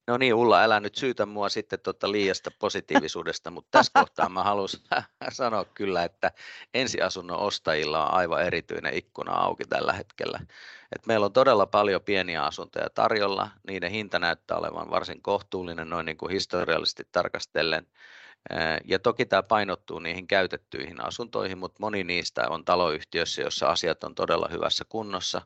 No 0.07 0.17
niin, 0.17 0.35
Ulla, 0.35 0.63
älä 0.63 0.81
nyt 0.81 0.95
syytä 0.95 1.27
mua 1.27 1.49
sitten 1.49 1.81
tuota 1.81 2.13
liiasta 2.13 2.51
positiivisuudesta, 2.59 3.51
mutta 3.51 3.69
tässä 3.79 3.93
kohtaa 3.95 4.29
mä 4.29 4.43
haluaisin 4.43 4.81
sanoa 5.33 5.65
kyllä, 5.65 6.05
että 6.05 6.31
ensiasunnon 6.75 7.39
ostajilla 7.39 8.07
on 8.07 8.15
aivan 8.15 8.43
erityinen 8.43 8.95
ikkuna 8.95 9.33
auki 9.33 9.65
tällä 9.65 9.93
hetkellä. 9.93 10.41
Et 10.97 11.07
meillä 11.07 11.27
on 11.27 11.33
todella 11.33 11.67
paljon 11.67 12.03
pieniä 12.03 12.45
asuntoja 12.45 12.91
tarjolla, 12.91 13.49
niiden 13.69 13.91
hinta 13.91 14.19
näyttää 14.19 14.57
olevan 14.57 14.91
varsin 14.91 15.23
kohtuullinen 15.23 15.91
noin 15.91 16.07
niin 16.07 16.19
kuin 16.19 16.33
historiallisesti 16.33 17.03
tarkastellen. 17.13 17.87
Ja 18.85 18.99
toki 18.99 19.27
tämä 19.27 19.43
painottuu 19.43 19.99
niihin 19.99 20.27
käytettyihin 20.27 21.05
asuntoihin, 21.05 21.59
mutta 21.59 21.77
moni 21.81 22.05
niistä 22.05 22.49
on 22.49 22.65
taloyhtiössä, 22.65 23.43
jossa 23.43 23.69
asiat 23.69 24.05
on 24.05 24.15
todella 24.15 24.49
hyvässä 24.51 24.85
kunnossa. 24.89 25.43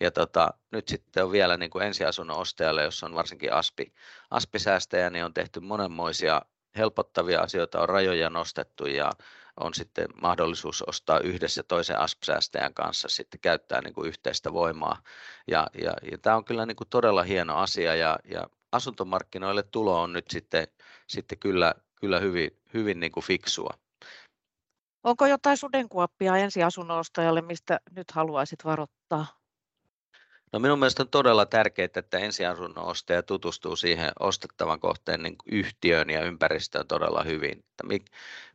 Ja 0.00 0.10
tota, 0.10 0.54
nyt 0.70 0.88
sitten 0.88 1.24
on 1.24 1.32
vielä 1.32 1.56
niin 1.56 1.70
kuin 1.70 1.86
ensiasunnon 1.86 2.38
ostajalle, 2.38 2.82
jos 2.82 3.02
on 3.02 3.14
varsinkin 3.14 3.52
aspi, 3.52 3.92
aspisäästäjä, 4.30 5.10
niin 5.10 5.24
on 5.24 5.34
tehty 5.34 5.60
monenmoisia 5.60 6.42
helpottavia 6.76 7.40
asioita, 7.40 7.80
on 7.80 7.88
rajoja 7.88 8.30
nostettu 8.30 8.86
ja 8.86 9.12
on 9.60 9.74
sitten 9.74 10.06
mahdollisuus 10.22 10.82
ostaa 10.82 11.20
yhdessä 11.20 11.62
toisen 11.62 11.98
asp-säästäjän 11.98 12.74
kanssa 12.74 13.08
sitten 13.08 13.40
käyttää 13.40 13.80
niin 13.80 13.94
kuin 13.94 14.08
yhteistä 14.08 14.52
voimaa. 14.52 15.02
Ja, 15.48 15.66
ja, 15.82 15.94
ja 16.10 16.18
tämä 16.18 16.36
on 16.36 16.44
kyllä 16.44 16.66
niin 16.66 16.76
kuin 16.76 16.88
todella 16.88 17.22
hieno 17.22 17.56
asia 17.56 17.94
ja, 17.94 18.18
ja 18.24 18.48
asuntomarkkinoille 18.72 19.62
tulo 19.62 20.02
on 20.02 20.12
nyt 20.12 20.30
sitten, 20.30 20.68
sitten 21.06 21.38
kyllä 21.38 21.74
kyllä 22.00 22.20
hyvin, 22.20 22.50
hyvin 22.74 23.00
niin 23.00 23.12
kuin 23.12 23.24
fiksua. 23.24 23.74
Onko 25.04 25.26
jotain 25.26 25.56
sudenkuoppia 25.56 26.36
ensiasunnon 26.36 26.98
ostajalle, 26.98 27.42
mistä 27.42 27.80
nyt 27.96 28.10
haluaisit 28.10 28.64
varoittaa? 28.64 29.26
No 30.52 30.58
minun 30.58 30.78
mielestä 30.78 31.02
on 31.02 31.08
todella 31.08 31.46
tärkeää, 31.46 31.88
että 31.96 32.18
ensiasunnon 32.18 32.84
ostaja 32.84 33.22
tutustuu 33.22 33.76
siihen 33.76 34.12
ostettavan 34.20 34.80
kohteen 34.80 35.22
niin 35.22 35.36
yhtiöön 35.46 36.10
ja 36.10 36.24
ympäristöön 36.24 36.86
todella 36.86 37.22
hyvin. 37.22 37.58
Että 37.58 37.84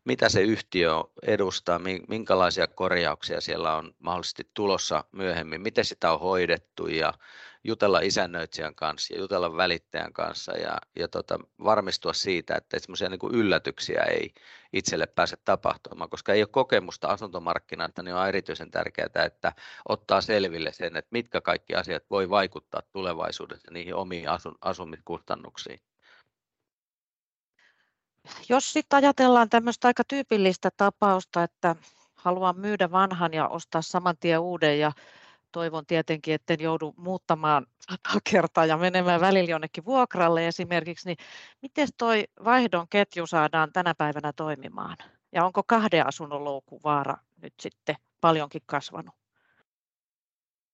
mitä 0.05 0.29
se 0.29 0.41
yhtiö 0.41 0.91
edustaa, 1.21 1.79
minkälaisia 2.07 2.67
korjauksia 2.67 3.41
siellä 3.41 3.75
on 3.75 3.93
mahdollisesti 3.99 4.49
tulossa 4.53 5.03
myöhemmin, 5.11 5.61
miten 5.61 5.85
sitä 5.85 6.13
on 6.13 6.19
hoidettu 6.19 6.87
ja 6.87 7.13
jutella 7.63 7.99
isännöitsijän 7.99 8.75
kanssa 8.75 9.13
ja 9.13 9.19
jutella 9.19 9.57
välittäjän 9.57 10.13
kanssa 10.13 10.51
ja, 10.57 10.77
ja 10.95 11.07
tota, 11.07 11.39
varmistua 11.63 12.13
siitä, 12.13 12.55
että 12.55 12.79
semmoisia 12.79 13.09
niin 13.09 13.19
yllätyksiä 13.33 14.03
ei 14.03 14.33
itselle 14.73 15.07
pääse 15.07 15.37
tapahtumaan, 15.45 16.09
koska 16.09 16.33
ei 16.33 16.41
ole 16.41 16.47
kokemusta 16.47 17.07
asuntomarkkinalta, 17.07 18.03
niin 18.03 18.15
on 18.15 18.27
erityisen 18.27 18.71
tärkeää, 18.71 19.25
että 19.25 19.53
ottaa 19.89 20.21
selville 20.21 20.71
sen, 20.73 20.97
että 20.97 21.09
mitkä 21.11 21.41
kaikki 21.41 21.75
asiat 21.75 22.03
voi 22.09 22.29
vaikuttaa 22.29 22.81
tulevaisuudessa 22.91 23.71
niihin 23.71 23.95
omiin 23.95 24.29
asun, 24.29 24.55
asumiskustannuksiin. 24.61 25.79
Jos 28.49 28.73
sitten 28.73 28.97
ajatellaan 28.97 29.49
tämmöistä 29.49 29.87
aika 29.87 30.03
tyypillistä 30.07 30.69
tapausta, 30.77 31.43
että 31.43 31.75
haluan 32.15 32.59
myydä 32.59 32.91
vanhan 32.91 33.33
ja 33.33 33.47
ostaa 33.47 33.81
saman 33.81 34.17
tien 34.19 34.39
uuden 34.39 34.79
ja 34.79 34.91
toivon 35.53 35.85
tietenkin, 35.85 36.33
etten 36.33 36.59
joudu 36.59 36.93
muuttamaan 36.97 37.65
sata 37.79 38.19
kertaa 38.31 38.65
ja 38.65 38.77
menemään 38.77 39.21
välillä 39.21 39.49
jonnekin 39.49 39.85
vuokralle 39.85 40.47
esimerkiksi, 40.47 41.07
niin 41.07 41.17
miten 41.61 41.87
toi 41.97 42.23
vaihdon 42.43 42.87
ketju 42.89 43.27
saadaan 43.27 43.71
tänä 43.73 43.95
päivänä 43.95 44.33
toimimaan? 44.33 44.97
Ja 45.31 45.45
onko 45.45 45.63
kahden 45.67 46.07
asunnon 46.07 46.43
loukun 46.43 46.79
vaara 46.83 47.17
nyt 47.41 47.53
sitten 47.61 47.95
paljonkin 48.21 48.61
kasvanut? 48.65 49.15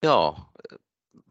Joo, 0.03 0.37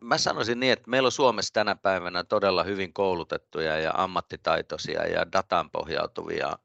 mä 0.01 0.19
sanoisin 0.19 0.61
niin, 0.61 0.73
että 0.73 0.91
meillä 0.91 1.07
on 1.07 1.13
Suomessa 1.13 1.55
tänä 1.55 1.77
päivänä 1.77 2.25
todella 2.25 2.63
hyvin 2.63 2.93
koulutettuja 2.93 3.79
ja 3.79 3.93
ammattitaitoisia 3.97 5.07
ja 5.07 5.33
dataan 5.33 5.71
pohjautuvia 5.71 6.59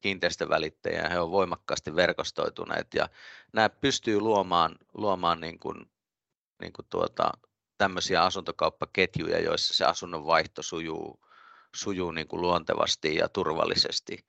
kiinteistövälittäjiä. 0.00 1.08
He 1.08 1.20
ovat 1.20 1.30
voimakkaasti 1.30 1.96
verkostoituneet 1.96 2.94
ja 2.94 3.08
nämä 3.52 3.68
pystyy 3.68 4.20
luomaan, 4.20 4.76
luomaan 4.94 5.40
niin 5.40 5.58
kuin 5.58 5.90
niin 6.60 6.72
kuin 6.72 6.86
tuota, 6.90 7.30
tämmöisiä 7.78 8.22
asuntokauppaketjuja, 8.22 9.40
joissa 9.40 9.74
se 9.74 9.84
asunnon 9.84 10.26
vaihto 10.26 10.62
sujuu, 10.62 11.20
sujuu 11.76 12.10
niin 12.10 12.28
kuin 12.28 12.40
luontevasti 12.40 13.14
ja 13.14 13.28
turvallisesti. 13.28 14.26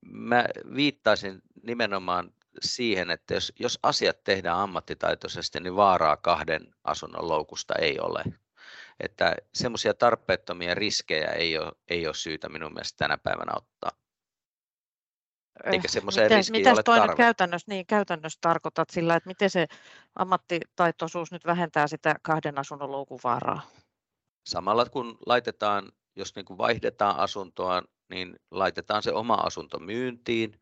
Mä 0.00 0.44
viittaisin 0.74 1.42
nimenomaan 1.62 2.32
siihen, 2.60 3.10
että 3.10 3.34
jos, 3.34 3.52
jos 3.58 3.78
asiat 3.82 4.24
tehdään 4.24 4.58
ammattitaitoisesti, 4.58 5.60
niin 5.60 5.76
vaaraa 5.76 6.16
kahden 6.16 6.74
asunnon 6.84 7.28
loukusta 7.28 7.74
ei 7.74 8.00
ole. 8.00 8.24
Että 9.00 9.36
semmoisia 9.54 9.94
tarpeettomia 9.94 10.74
riskejä 10.74 11.30
ei 11.30 11.58
ole, 11.58 11.72
ei 11.88 12.06
ole 12.06 12.14
syytä 12.14 12.48
minun 12.48 12.72
mielestä 12.72 12.96
tänä 12.96 13.18
päivänä 13.18 13.52
ottaa. 13.56 13.90
Eikä 15.64 15.88
semmoiseen 15.88 16.24
miten, 16.24 16.38
riskiin 16.38 16.60
mitäs 16.60 16.72
ole 16.72 16.82
toi 16.82 16.98
tarve. 16.98 17.16
käytännössä, 17.16 17.64
niin, 17.68 17.86
käytännössä 17.86 18.38
tarkoitat 18.40 18.90
sillä, 18.90 19.16
että 19.16 19.28
miten 19.28 19.50
se 19.50 19.66
ammattitaitoisuus 20.14 21.32
nyt 21.32 21.46
vähentää 21.46 21.86
sitä 21.86 22.14
kahden 22.22 22.58
asunnon 22.58 22.92
loukun 22.92 23.20
vaaraa? 23.24 23.70
Samalla 24.46 24.86
kun 24.86 25.18
laitetaan, 25.26 25.92
jos 26.16 26.36
niin 26.36 26.44
kuin 26.44 26.58
vaihdetaan 26.58 27.16
asuntoa, 27.16 27.82
niin 28.10 28.36
laitetaan 28.50 29.02
se 29.02 29.12
oma 29.12 29.34
asunto 29.34 29.78
myyntiin, 29.78 30.60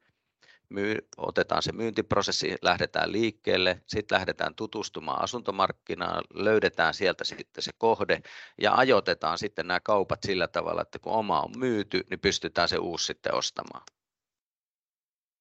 myy, 0.68 0.98
otetaan 1.16 1.62
se 1.62 1.72
myyntiprosessi, 1.72 2.56
lähdetään 2.62 3.12
liikkeelle, 3.12 3.82
sitten 3.86 4.16
lähdetään 4.16 4.54
tutustumaan 4.54 5.22
asuntomarkkinaan, 5.22 6.24
löydetään 6.34 6.94
sieltä 6.94 7.24
sitten 7.24 7.62
se 7.62 7.70
kohde 7.78 8.20
ja 8.60 8.74
ajoitetaan 8.74 9.38
sitten 9.38 9.66
nämä 9.66 9.80
kaupat 9.80 10.18
sillä 10.26 10.48
tavalla, 10.48 10.82
että 10.82 10.98
kun 10.98 11.12
oma 11.12 11.40
on 11.40 11.50
myyty, 11.58 12.04
niin 12.10 12.20
pystytään 12.20 12.68
se 12.68 12.78
uusi 12.78 13.04
sitten 13.06 13.34
ostamaan. 13.34 13.82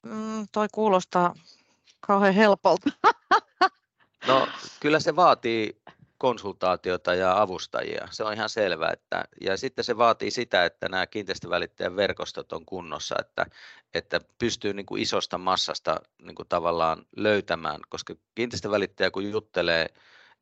Mm, 0.03 0.47
toi 0.51 0.67
kuulostaa 0.71 1.33
kauhean 1.99 2.33
helpolta. 2.33 2.89
No 4.27 4.47
kyllä 4.79 4.99
se 4.99 5.15
vaatii 5.15 5.81
konsultaatiota 6.17 7.15
ja 7.15 7.41
avustajia, 7.41 8.07
se 8.11 8.23
on 8.23 8.33
ihan 8.33 8.49
selvää. 8.49 8.91
Että, 8.93 9.23
ja 9.41 9.57
sitten 9.57 9.85
se 9.85 9.97
vaatii 9.97 10.31
sitä, 10.31 10.65
että 10.65 10.89
nämä 10.89 11.07
kiinteistövälittäjän 11.07 11.95
verkostot 11.95 12.53
on 12.53 12.65
kunnossa, 12.65 13.15
että, 13.19 13.45
että 13.93 14.21
pystyy 14.37 14.73
niin 14.73 14.85
kuin 14.85 15.01
isosta 15.01 15.37
massasta 15.37 16.01
niin 16.21 16.35
kuin 16.35 16.47
tavallaan 16.49 17.05
löytämään, 17.15 17.79
koska 17.89 18.15
kiinteistövälittäjä 18.35 19.11
kun 19.11 19.31
juttelee 19.31 19.87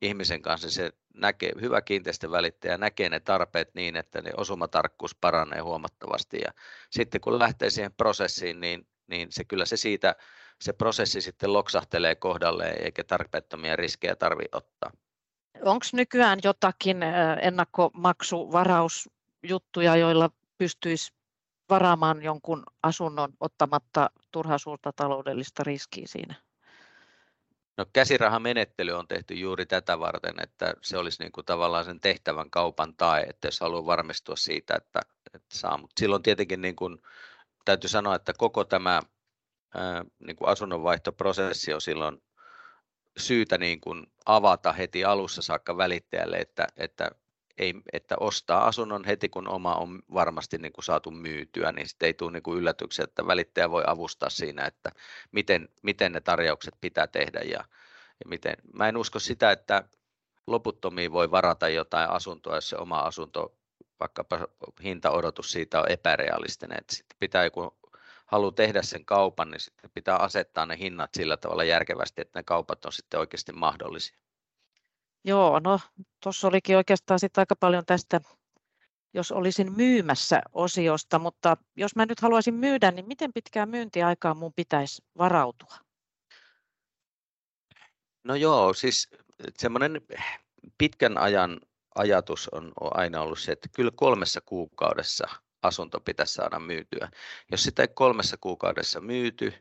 ihmisen 0.02 0.42
kanssa, 0.42 0.70
se 0.70 0.92
näkee, 1.14 1.52
hyvä 1.60 1.82
kiinteistövälittäjä 1.82 2.78
näkee 2.78 3.08
ne 3.08 3.20
tarpeet 3.20 3.74
niin, 3.74 3.96
että 3.96 4.22
ne 4.22 4.30
osumatarkkuus 4.36 5.14
paranee 5.14 5.60
huomattavasti. 5.60 6.40
Ja 6.44 6.52
sitten 6.90 7.20
kun 7.20 7.38
lähtee 7.38 7.70
siihen 7.70 7.92
prosessiin, 7.92 8.60
niin 8.60 8.86
niin 9.06 9.28
se 9.30 9.44
kyllä 9.44 9.64
se 9.64 9.76
siitä, 9.76 10.14
se 10.60 10.72
prosessi 10.72 11.20
sitten 11.20 11.52
loksahtelee 11.52 12.14
kohdalle 12.14 12.70
eikä 12.70 13.04
tarpeettomia 13.04 13.76
riskejä 13.76 14.16
tarvitse 14.16 14.56
ottaa. 14.56 14.90
Onko 15.62 15.86
nykyään 15.92 16.38
jotakin 16.44 17.02
ennakkomaksuvarausjuttuja, 17.42 19.96
joilla 19.96 20.30
pystyisi 20.58 21.12
varaamaan 21.70 22.22
jonkun 22.22 22.62
asunnon 22.82 23.32
ottamatta 23.40 24.10
turhaa 24.30 24.58
suurta 24.58 24.92
taloudellista 24.92 25.64
riskiä 25.64 26.06
siinä? 26.06 26.34
No 27.76 27.86
käsirahamenettely 27.92 28.92
on 28.92 29.08
tehty 29.08 29.34
juuri 29.34 29.66
tätä 29.66 30.00
varten, 30.00 30.34
että 30.42 30.74
se 30.82 30.98
olisi 30.98 31.22
niin 31.22 31.32
kuin 31.32 31.44
tavallaan 31.44 31.84
sen 31.84 32.00
tehtävän 32.00 32.50
kaupan 32.50 32.94
tai, 32.96 33.24
että 33.28 33.48
jos 33.48 33.60
haluaa 33.60 33.86
varmistua 33.86 34.36
siitä, 34.36 34.74
että, 34.74 35.00
että 35.34 35.58
saa. 35.58 35.78
Mutta 35.78 36.00
silloin 36.00 36.22
tietenkin 36.22 36.60
niin 36.60 36.76
kuin, 36.76 36.98
täytyy 37.66 37.90
sanoa, 37.90 38.14
että 38.14 38.32
koko 38.38 38.64
tämä 38.64 39.02
niin 40.18 40.36
kuin 40.36 40.48
asunnonvaihtoprosessi 40.48 41.74
on 41.74 41.80
silloin 41.80 42.22
syytä 43.16 43.58
niin 43.58 43.80
kuin 43.80 44.06
avata 44.26 44.72
heti 44.72 45.04
alussa 45.04 45.42
saakka 45.42 45.76
välittäjälle, 45.76 46.36
että, 46.36 46.66
että 46.76 47.10
ei, 47.58 47.74
että 47.92 48.16
ostaa 48.20 48.66
asunnon 48.66 49.04
heti 49.04 49.28
kun 49.28 49.48
oma 49.48 49.74
on 49.74 50.02
varmasti 50.14 50.58
niin 50.58 50.72
kuin 50.72 50.84
saatu 50.84 51.10
myytyä, 51.10 51.72
niin 51.72 51.88
sitten 51.88 52.06
ei 52.06 52.14
tule 52.14 52.32
niin 52.32 52.42
kuin 52.42 52.58
yllätyksiä, 52.58 53.04
että 53.04 53.26
välittäjä 53.26 53.70
voi 53.70 53.82
avustaa 53.86 54.30
siinä, 54.30 54.66
että 54.66 54.90
miten, 55.32 55.68
miten 55.82 56.12
ne 56.12 56.20
tarjoukset 56.20 56.74
pitää 56.80 57.06
tehdä 57.06 57.40
ja, 57.40 57.64
ja 58.20 58.28
miten. 58.28 58.56
Mä 58.72 58.88
en 58.88 58.96
usko 58.96 59.18
sitä, 59.18 59.50
että 59.50 59.88
loputtomiin 60.46 61.12
voi 61.12 61.30
varata 61.30 61.68
jotain 61.68 62.10
asuntoa, 62.10 62.54
jos 62.54 62.68
se 62.68 62.76
oma 62.76 62.98
asunto, 62.98 63.54
vaikkapa 64.00 64.48
hintaodotus 64.82 65.52
siitä 65.52 65.80
on 65.80 65.90
epärealistinen, 65.90 66.78
että 66.78 66.94
sitten 66.94 67.16
pitää 67.20 67.50
kun 67.50 67.76
haluaa 68.26 68.52
tehdä 68.52 68.82
sen 68.82 69.04
kaupan, 69.04 69.50
niin 69.50 69.60
sitten 69.60 69.90
pitää 69.94 70.16
asettaa 70.16 70.66
ne 70.66 70.78
hinnat 70.78 71.10
sillä 71.14 71.36
tavalla 71.36 71.64
järkevästi, 71.64 72.20
että 72.20 72.38
ne 72.38 72.42
kaupat 72.42 72.84
on 72.84 72.92
sitten 72.92 73.20
oikeasti 73.20 73.52
mahdollisia. 73.52 74.18
Joo, 75.24 75.60
no 75.64 75.80
tuossa 76.22 76.48
olikin 76.48 76.76
oikeastaan 76.76 77.20
sitten 77.20 77.42
aika 77.42 77.56
paljon 77.56 77.86
tästä, 77.86 78.20
jos 79.14 79.32
olisin 79.32 79.72
myymässä 79.72 80.42
osiosta, 80.52 81.18
mutta 81.18 81.56
jos 81.76 81.96
mä 81.96 82.06
nyt 82.06 82.20
haluaisin 82.20 82.54
myydä, 82.54 82.90
niin 82.90 83.08
miten 83.08 83.32
pitkään 83.32 83.68
myyntiaikaa 83.68 84.34
mun 84.34 84.52
pitäisi 84.52 85.02
varautua? 85.18 85.76
No 88.24 88.34
joo, 88.34 88.74
siis 88.74 89.08
semmoinen 89.58 90.00
pitkän 90.78 91.18
ajan 91.18 91.60
ajatus 91.96 92.48
on 92.52 92.72
aina 92.80 93.20
ollut 93.20 93.38
se, 93.38 93.52
että 93.52 93.68
kyllä 93.76 93.90
kolmessa 93.94 94.40
kuukaudessa 94.40 95.28
asunto 95.62 96.00
pitäisi 96.00 96.34
saada 96.34 96.58
myytyä. 96.58 97.08
Jos 97.50 97.62
sitä 97.62 97.82
ei 97.82 97.88
kolmessa 97.88 98.36
kuukaudessa 98.40 99.00
myyty, 99.00 99.54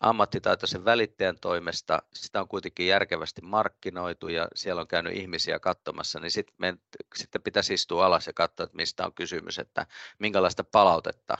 ammattitaitoisen 0.00 0.84
välittäjän 0.84 1.38
toimesta, 1.40 2.02
sitä 2.14 2.40
on 2.40 2.48
kuitenkin 2.48 2.86
järkevästi 2.86 3.42
markkinoitu 3.42 4.28
ja 4.28 4.48
siellä 4.54 4.80
on 4.80 4.88
käynyt 4.88 5.16
ihmisiä 5.16 5.58
katsomassa, 5.58 6.20
niin 6.20 6.30
sitten, 6.30 6.54
me, 6.58 6.74
sitten 7.14 7.42
pitäisi 7.42 7.74
istua 7.74 8.06
alas 8.06 8.26
ja 8.26 8.32
katsoa, 8.32 8.64
että 8.64 8.76
mistä 8.76 9.06
on 9.06 9.14
kysymys, 9.14 9.58
että 9.58 9.86
minkälaista 10.18 10.64
palautetta 10.64 11.36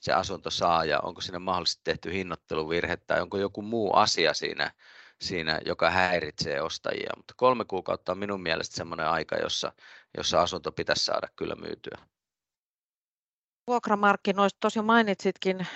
se 0.00 0.12
asunto 0.12 0.50
saa 0.50 0.84
ja 0.84 1.00
onko 1.00 1.20
siinä 1.20 1.38
mahdollisesti 1.38 1.80
tehty 1.84 2.12
hinnoitteluvirhe 2.12 2.96
tai 2.96 3.20
onko 3.20 3.38
joku 3.38 3.62
muu 3.62 3.96
asia 3.96 4.34
siinä, 4.34 4.72
siinä 5.20 5.60
joka 5.66 5.90
häiritsee 5.90 6.62
ostajia. 6.62 7.10
Mutta 7.16 7.34
kolme 7.36 7.64
kuukautta 7.64 8.12
on 8.12 8.18
minun 8.18 8.42
mielestä 8.42 8.76
sellainen 8.76 9.08
aika, 9.08 9.36
jossa, 9.36 9.72
jossa 10.16 10.40
asunto 10.40 10.72
pitäisi 10.72 11.04
saada 11.04 11.28
kyllä 11.36 11.54
myytyä. 11.54 11.98
Vuokramarkkinoista 13.66 14.58
tosiaan 14.60 14.86
mainitsitkin 14.86 15.66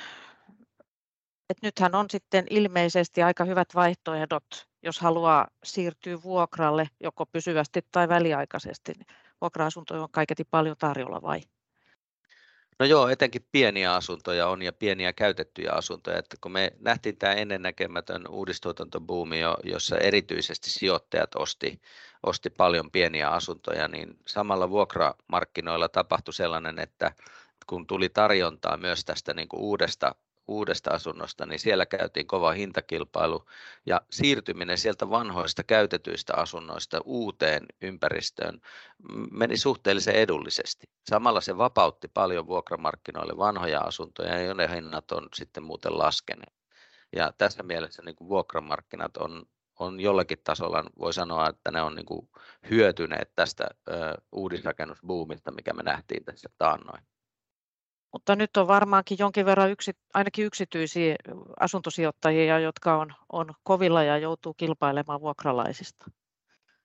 että 1.51 1.67
nythän 1.67 1.95
on 1.95 2.11
sitten 2.11 2.47
ilmeisesti 2.51 3.23
aika 3.23 3.45
hyvät 3.45 3.75
vaihtoehdot, 3.75 4.69
jos 4.83 5.01
haluaa 5.01 5.49
siirtyä 5.65 6.23
vuokralle 6.23 6.89
joko 7.01 7.27
pysyvästi 7.27 7.81
tai 7.93 8.09
väliaikaisesti. 8.09 8.93
Niin 8.93 9.07
vuokra-asuntoja 9.41 10.03
on 10.03 10.11
kaiketi 10.11 10.45
paljon 10.45 10.77
tarjolla 10.79 11.23
vai? 11.23 11.41
No 12.81 12.87
joo, 12.87 13.09
etenkin 13.09 13.47
pieniä 13.53 13.95
asuntoja 13.95 14.49
on 14.49 14.63
ja 14.63 14.73
pieniä 14.73 15.13
käytettyjä 15.13 15.73
asuntoja. 15.73 16.19
Että 16.19 16.37
kun 16.41 16.53
me 16.53 16.73
nähtiin 16.79 17.17
tämä 17.17 17.33
ennennäkemätön 17.33 18.29
uudistuotantobuumi, 18.29 19.41
jossa 19.65 19.99
erityisesti 19.99 20.71
sijoittajat 20.71 21.35
osti, 21.35 21.81
osti 22.23 22.51
paljon 22.51 22.91
pieniä 22.91 23.29
asuntoja, 23.29 23.89
niin 23.89 24.19
samalla 24.27 24.71
vuokramarkkinoilla 24.71 25.89
tapahtui 25.89 26.35
sellainen, 26.35 26.79
että 26.79 27.13
kun 27.67 27.87
tuli 27.87 28.09
tarjontaa 28.09 28.77
myös 28.77 29.05
tästä 29.05 29.35
niin 29.35 29.49
kuin 29.49 29.61
uudesta 29.61 30.15
uudesta 30.51 30.91
asunnosta, 30.91 31.47
niin 31.47 31.59
siellä 31.59 31.87
käytiin 31.87 32.27
kova 32.27 32.53
hintakilpailu 32.53 33.47
ja 33.87 34.01
siirtyminen 34.11 34.79
sieltä 34.79 35.11
vanhoista 35.11 35.63
käytetyistä 35.65 36.35
asunnoista 36.37 37.01
uuteen 37.05 37.67
ympäristöön 37.83 38.61
meni 39.31 39.57
suhteellisen 39.57 40.15
edullisesti. 40.15 40.87
Samalla 41.11 41.41
se 41.41 41.59
vapautti 41.59 42.09
paljon 42.09 42.47
vuokramarkkinoille 42.47 43.37
vanhoja 43.37 43.81
asuntoja, 43.81 44.41
joiden 44.41 44.71
hinnat 44.71 45.13
on 45.13 45.29
sitten 45.35 45.63
muuten 45.63 45.99
laskeneet. 45.99 46.55
Ja 47.17 47.33
tässä 47.39 47.63
mielessä 47.63 48.03
niin 48.03 48.17
kuin 48.17 48.29
vuokramarkkinat 48.29 49.17
on, 49.17 49.47
on 49.79 50.01
jollakin 50.01 50.39
tasolla, 50.45 50.85
voi 50.99 51.13
sanoa, 51.13 51.49
että 51.49 51.71
ne 51.71 51.83
on 51.83 51.95
niin 51.95 52.07
kuin 52.07 52.29
hyötyneet 52.71 53.33
tästä 53.37 53.65
ö, 53.89 53.93
uudisrakennusbuumista, 54.33 55.51
mikä 55.51 55.73
me 55.73 55.83
nähtiin 55.83 56.25
tässä 56.25 56.49
taannoin. 56.59 57.03
Mutta 58.13 58.37
nyt 58.37 58.57
on 58.57 58.69
varmaankin 58.69 59.19
jonkin 59.21 59.47
verran 59.47 59.71
yksi, 59.71 59.93
ainakin 60.15 60.45
yksityisiä 60.45 61.17
asuntosijoittajia, 61.61 62.59
jotka 62.59 62.97
on, 62.97 63.15
on 63.33 63.55
kovilla 63.63 64.03
ja 64.03 64.19
joutuu 64.19 64.55
kilpailemaan 64.55 65.21
vuokralaisista. 65.21 66.11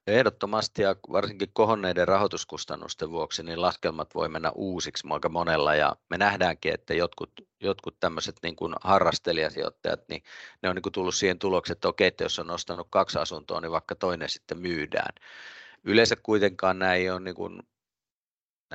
Ehdottomasti 0.07 0.81
ja 0.81 0.95
varsinkin 1.11 1.49
kohonneiden 1.53 2.07
rahoituskustannusten 2.07 3.11
vuoksi 3.11 3.43
niin 3.43 3.61
laskelmat 3.61 4.15
voi 4.15 4.29
mennä 4.29 4.51
uusiksi 4.55 5.07
aika 5.09 5.29
monella 5.29 5.75
ja 5.75 5.95
me 6.09 6.17
nähdäänkin, 6.17 6.73
että 6.73 6.93
jotkut, 6.93 7.31
jotkut 7.61 7.99
tämmöiset 7.99 8.35
niin 8.43 8.55
kuin 8.55 8.75
harrastelijasijoittajat, 8.81 9.99
niin 10.09 10.23
ne 10.63 10.69
on 10.69 10.75
niin 10.75 10.83
kuin 10.83 10.93
tullut 10.93 11.15
siihen 11.15 11.39
tulokseen, 11.39 11.75
että 11.75 11.87
okei, 11.87 12.07
että 12.07 12.23
jos 12.23 12.39
on 12.39 12.51
ostanut 12.51 12.87
kaksi 12.89 13.19
asuntoa, 13.19 13.61
niin 13.61 13.71
vaikka 13.71 13.95
toinen 13.95 14.29
sitten 14.29 14.57
myydään. 14.57 15.13
Yleensä 15.83 16.15
kuitenkaan 16.15 16.79
näin 16.79 17.01
ei 17.01 17.09
ole 17.09 17.19
niin 17.19 17.35
kuin 17.35 17.59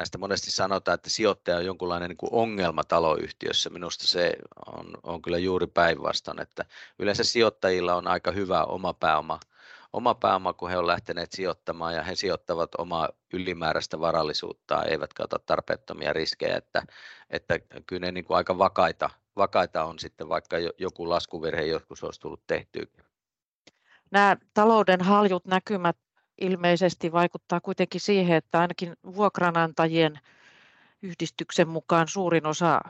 näistä 0.00 0.18
monesti 0.18 0.50
sanotaan, 0.50 0.94
että 0.94 1.10
sijoittaja 1.10 1.56
on 1.56 1.64
jonkunlainen 1.64 2.08
niin 2.08 2.16
kuin 2.16 2.32
ongelma 2.32 2.84
taloyhtiössä. 2.84 3.70
Minusta 3.70 4.06
se 4.06 4.32
on, 4.76 4.86
on 5.02 5.22
kyllä 5.22 5.38
juuri 5.38 5.66
päinvastoin, 5.66 6.40
että 6.40 6.64
yleensä 6.98 7.24
sijoittajilla 7.24 7.94
on 7.94 8.06
aika 8.06 8.30
hyvä 8.30 8.64
oma 8.64 8.94
pääoma, 8.94 9.40
oma 9.92 10.14
pääoma, 10.14 10.52
kun 10.52 10.70
he 10.70 10.76
ovat 10.76 10.86
lähteneet 10.86 11.32
sijoittamaan 11.32 11.94
ja 11.94 12.02
he 12.02 12.14
sijoittavat 12.14 12.70
omaa 12.78 13.08
ylimääräistä 13.32 14.00
varallisuutta, 14.00 14.84
eivätkä 14.84 15.22
ota 15.22 15.38
tarpeettomia 15.46 16.12
riskejä, 16.12 16.56
että, 16.56 16.82
että 17.30 17.58
kyllä 17.86 18.06
ne 18.06 18.12
niin 18.12 18.24
kuin 18.24 18.36
aika 18.36 18.58
vakaita, 18.58 19.10
vakaita 19.36 19.84
on 19.84 19.98
sitten, 19.98 20.28
vaikka 20.28 20.56
joku 20.78 21.08
laskuvirhe 21.08 21.62
joskus 21.62 22.04
olisi 22.04 22.20
tullut 22.20 22.46
tehtyä. 22.46 22.86
Nämä 24.10 24.36
talouden 24.54 25.00
haljut 25.00 25.44
näkymät 25.46 25.96
ilmeisesti 26.40 27.12
vaikuttaa 27.12 27.60
kuitenkin 27.60 28.00
siihen, 28.00 28.36
että 28.36 28.60
ainakin 28.60 28.96
vuokranantajien 29.16 30.20
yhdistyksen 31.02 31.68
mukaan 31.68 32.08
suurin 32.08 32.46
osa 32.46 32.80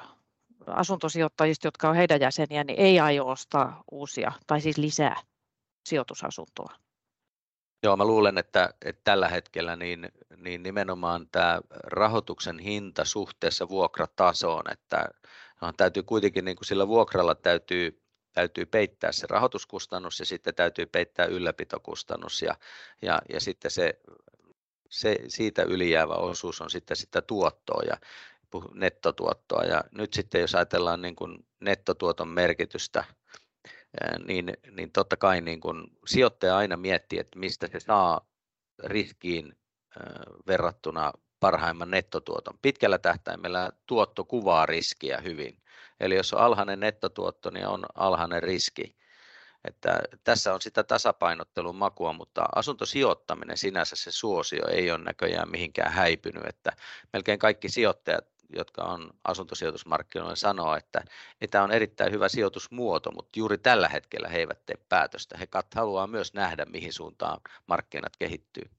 asuntosijoittajista, 0.67 1.67
jotka 1.67 1.89
on 1.89 1.97
heidän 1.97 2.21
jäseniä, 2.21 2.65
niin 2.65 2.81
ei 2.81 3.01
aio 3.01 3.29
ostaa 3.29 3.85
uusia 3.91 4.33
tai 4.47 4.61
siis 4.61 4.79
lisää 4.79 5.17
sijoitusasuntoa. 5.89 6.75
Joo, 7.83 7.97
mä 7.97 8.05
luulen, 8.05 8.39
että, 8.39 8.75
että 8.85 9.01
tällä 9.05 9.29
hetkellä 9.29 9.77
niin, 9.77 10.09
niin 10.37 10.63
nimenomaan 10.63 11.29
tämä 11.33 11.61
rahoituksen 11.85 12.59
hinta 12.59 13.05
suhteessa 13.05 13.69
vuokratasoon, 13.69 14.63
että 14.73 15.09
täytyy 15.77 16.03
kuitenkin 16.03 16.45
niin 16.45 16.57
kuin 16.57 16.67
sillä 16.67 16.89
vuokralla 16.89 17.35
täytyy 17.35 18.03
täytyy 18.33 18.67
peittää 18.67 19.13
se 19.13 19.27
rahoituskustannus 19.27 20.21
ja 20.21 20.27
sitten 20.27 20.55
täytyy 20.55 20.87
peittää 20.87 21.27
ylläpitokustannus 21.27 22.43
ja, 22.43 22.57
ja, 23.03 23.23
ja 23.33 23.41
sitten 23.41 23.71
se, 23.71 24.01
se, 24.91 25.17
siitä 25.29 25.63
ylijäävä 25.63 26.15
osuus 26.15 26.61
on 26.61 26.71
sitten 26.71 26.97
sitä 26.97 27.23
tuottoa 27.23 27.83
ja 27.83 27.97
nettotuottoa. 28.75 29.65
Ja 29.65 29.85
nyt 29.91 30.13
sitten 30.13 30.41
jos 30.41 30.55
ajatellaan 30.55 31.03
niin 31.03 31.17
kuin 31.17 31.47
nettotuoton 31.61 32.29
merkitystä, 32.29 33.05
niin, 34.25 34.53
niin 34.71 34.93
totta 34.93 35.17
kai 35.17 35.41
niin 35.41 35.61
kuin 35.61 35.87
sijoittaja 36.07 36.57
aina 36.57 36.77
miettii, 36.77 37.19
että 37.19 37.39
mistä 37.39 37.67
se 37.73 37.81
saa 37.81 38.29
riskiin 38.85 39.57
verrattuna 40.47 41.13
parhaimman 41.41 41.91
nettotuoton. 41.91 42.59
Pitkällä 42.63 42.99
tähtäimellä 42.99 43.73
tuotto 43.87 44.25
kuvaa 44.25 44.67
riskiä 44.67 45.21
hyvin. 45.21 45.60
Eli 46.01 46.17
jos 46.17 46.33
on 46.33 46.41
alhainen 46.41 46.81
nettotuotto, 46.81 47.51
niin 47.51 47.67
on 47.67 47.87
alhainen 47.95 48.43
riski. 48.43 48.97
Että 49.65 50.03
tässä 50.25 50.55
on 50.55 50.61
sitä 50.61 50.83
tasapainottelun 50.83 51.77
makua, 51.77 52.13
mutta 52.13 52.45
asuntosijoittaminen 52.55 53.57
sinänsä 53.57 53.97
se 53.97 54.11
suosio 54.11 54.69
ei 54.69 54.91
ole 54.91 55.05
näköjään 55.05 55.51
mihinkään 55.51 55.93
häipynyt. 55.93 56.47
Että 56.47 56.73
melkein 57.13 57.39
kaikki 57.39 57.69
sijoittajat, 57.69 58.25
jotka 58.57 58.85
on 58.85 59.11
asuntosijoitusmarkkinoilla, 59.25 60.37
sanoo, 60.37 60.75
että, 60.75 61.05
että 61.41 61.53
tämä 61.53 61.65
on 61.65 61.73
erittäin 61.73 62.13
hyvä 62.13 62.29
sijoitusmuoto, 62.29 63.11
mutta 63.13 63.39
juuri 63.39 63.59
tällä 63.59 63.89
hetkellä 63.89 64.29
he 64.29 64.39
eivät 64.39 64.67
tee 64.67 64.77
päätöstä. 64.89 65.39
He 65.39 65.49
haluaa 65.75 66.07
myös 66.07 66.35
nähdä, 66.35 66.65
mihin 66.65 66.93
suuntaan 66.93 67.41
markkinat 67.67 68.17
kehittyy. 68.17 68.71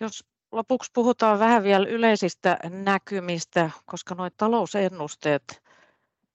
Jos 0.00 0.24
lopuksi 0.52 0.90
puhutaan 0.94 1.38
vähän 1.38 1.62
vielä 1.62 1.86
yleisistä 1.88 2.58
näkymistä, 2.70 3.70
koska 3.86 4.14
nuo 4.14 4.30
talousennusteet 4.36 5.67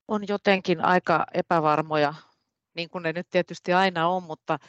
on 0.07 0.27
jotenkin 0.27 0.85
aika 0.85 1.25
epävarmoja, 1.33 2.13
niin 2.75 2.89
kuin 2.89 3.01
ne 3.01 3.13
nyt 3.13 3.29
tietysti 3.29 3.73
aina 3.73 4.07
on, 4.07 4.23
mutta 4.23 4.59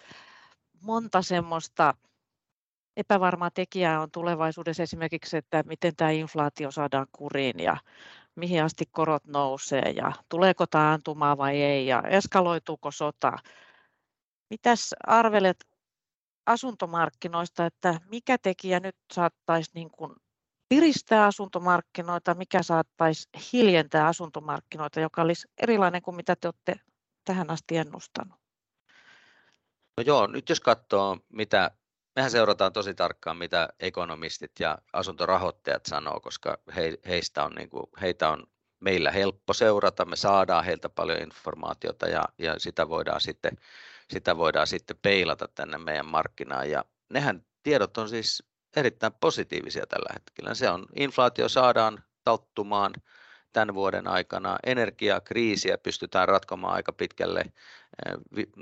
monta 0.81 1.23
semmoista 1.23 1.95
epävarmaa 2.97 3.51
tekijää 3.51 4.01
on 4.01 4.11
tulevaisuudessa 4.11 4.83
esimerkiksi, 4.83 5.37
että 5.37 5.63
miten 5.67 5.97
tämä 5.97 6.11
inflaatio 6.11 6.71
saadaan 6.71 7.07
kuriin 7.13 7.61
ja 7.61 7.77
mihin 8.35 8.63
asti 8.63 8.85
korot 8.91 9.27
nousee 9.27 9.91
ja 9.97 10.13
tuleeko 10.29 10.67
taantumaa 10.67 11.39
vai 11.39 11.63
ei 11.63 11.87
ja 11.87 12.03
eskaloituuko 12.03 12.91
sota. 12.91 13.33
Mitäs 14.51 14.95
arvelet 15.07 15.67
asuntomarkkinoista, 16.47 17.67
että 17.67 18.01
mikä 18.11 18.39
tekijä 18.39 18.81
nyt 18.81 18.97
saattaisi 19.13 19.71
niin 19.75 19.91
kuin 19.91 20.17
piristää 20.69 21.27
asuntomarkkinoita, 21.27 22.35
mikä 22.35 22.63
saattaisi 22.63 23.29
hiljentää 23.53 24.07
asuntomarkkinoita, 24.07 25.01
joka 25.01 25.23
olisi 25.23 25.49
erilainen 25.63 26.03
kuin 26.03 26.17
mitä 26.17 26.37
te 26.37 26.49
olette 26.49 26.75
tähän 27.25 27.51
asti 27.51 27.77
ennustanut? 27.77 28.39
No 29.97 30.05
joo, 30.07 30.27
nyt 30.27 30.49
jos 30.49 30.61
katsoo, 30.61 31.19
mitä 31.29 31.71
mehän 32.17 32.31
seurataan 32.31 32.73
tosi 32.73 32.95
tarkkaan, 32.95 33.37
mitä 33.37 33.69
ekonomistit 33.81 34.53
ja 34.61 34.79
asuntorahoittajat 34.93 35.87
sanoo, 35.87 36.21
koska 36.21 36.59
he, 36.77 36.99
heistä 37.09 37.45
on, 37.45 37.53
niin 37.53 37.71
kuin, 37.71 37.87
heitä 38.01 38.31
on 38.31 38.47
meillä 38.81 39.11
helppo 39.11 39.53
seurata, 39.53 40.05
me 40.05 40.17
saadaan 40.17 40.65
heiltä 40.65 40.89
paljon 40.89 41.19
informaatiota 41.23 42.09
ja, 42.09 42.25
ja 42.39 42.59
sitä, 42.59 42.89
voidaan 42.89 43.21
sitten, 43.21 43.57
sitä 44.11 44.37
voidaan 44.37 44.67
sitten 44.67 44.97
peilata 45.03 45.49
tänne 45.49 45.79
meidän 45.79 46.07
markkinaan. 46.07 46.71
Ja 46.71 46.85
nehän 47.11 47.47
tiedot 47.63 47.99
on 47.99 48.09
siis 48.09 48.43
erittäin 48.77 49.13
positiivisia 49.21 49.87
tällä 49.87 50.11
hetkellä. 50.15 50.55
Se 50.55 50.71
on, 50.71 50.87
inflaatio 50.97 51.49
saadaan 51.49 52.05
talttumaan, 52.25 52.95
tämän 53.55 53.75
vuoden 53.75 54.09
aikana. 54.09 54.59
Energiakriisiä 54.67 55.79
pystytään 55.79 56.29
ratkomaan 56.29 56.75
aika 56.75 56.93
pitkälle. 56.93 57.45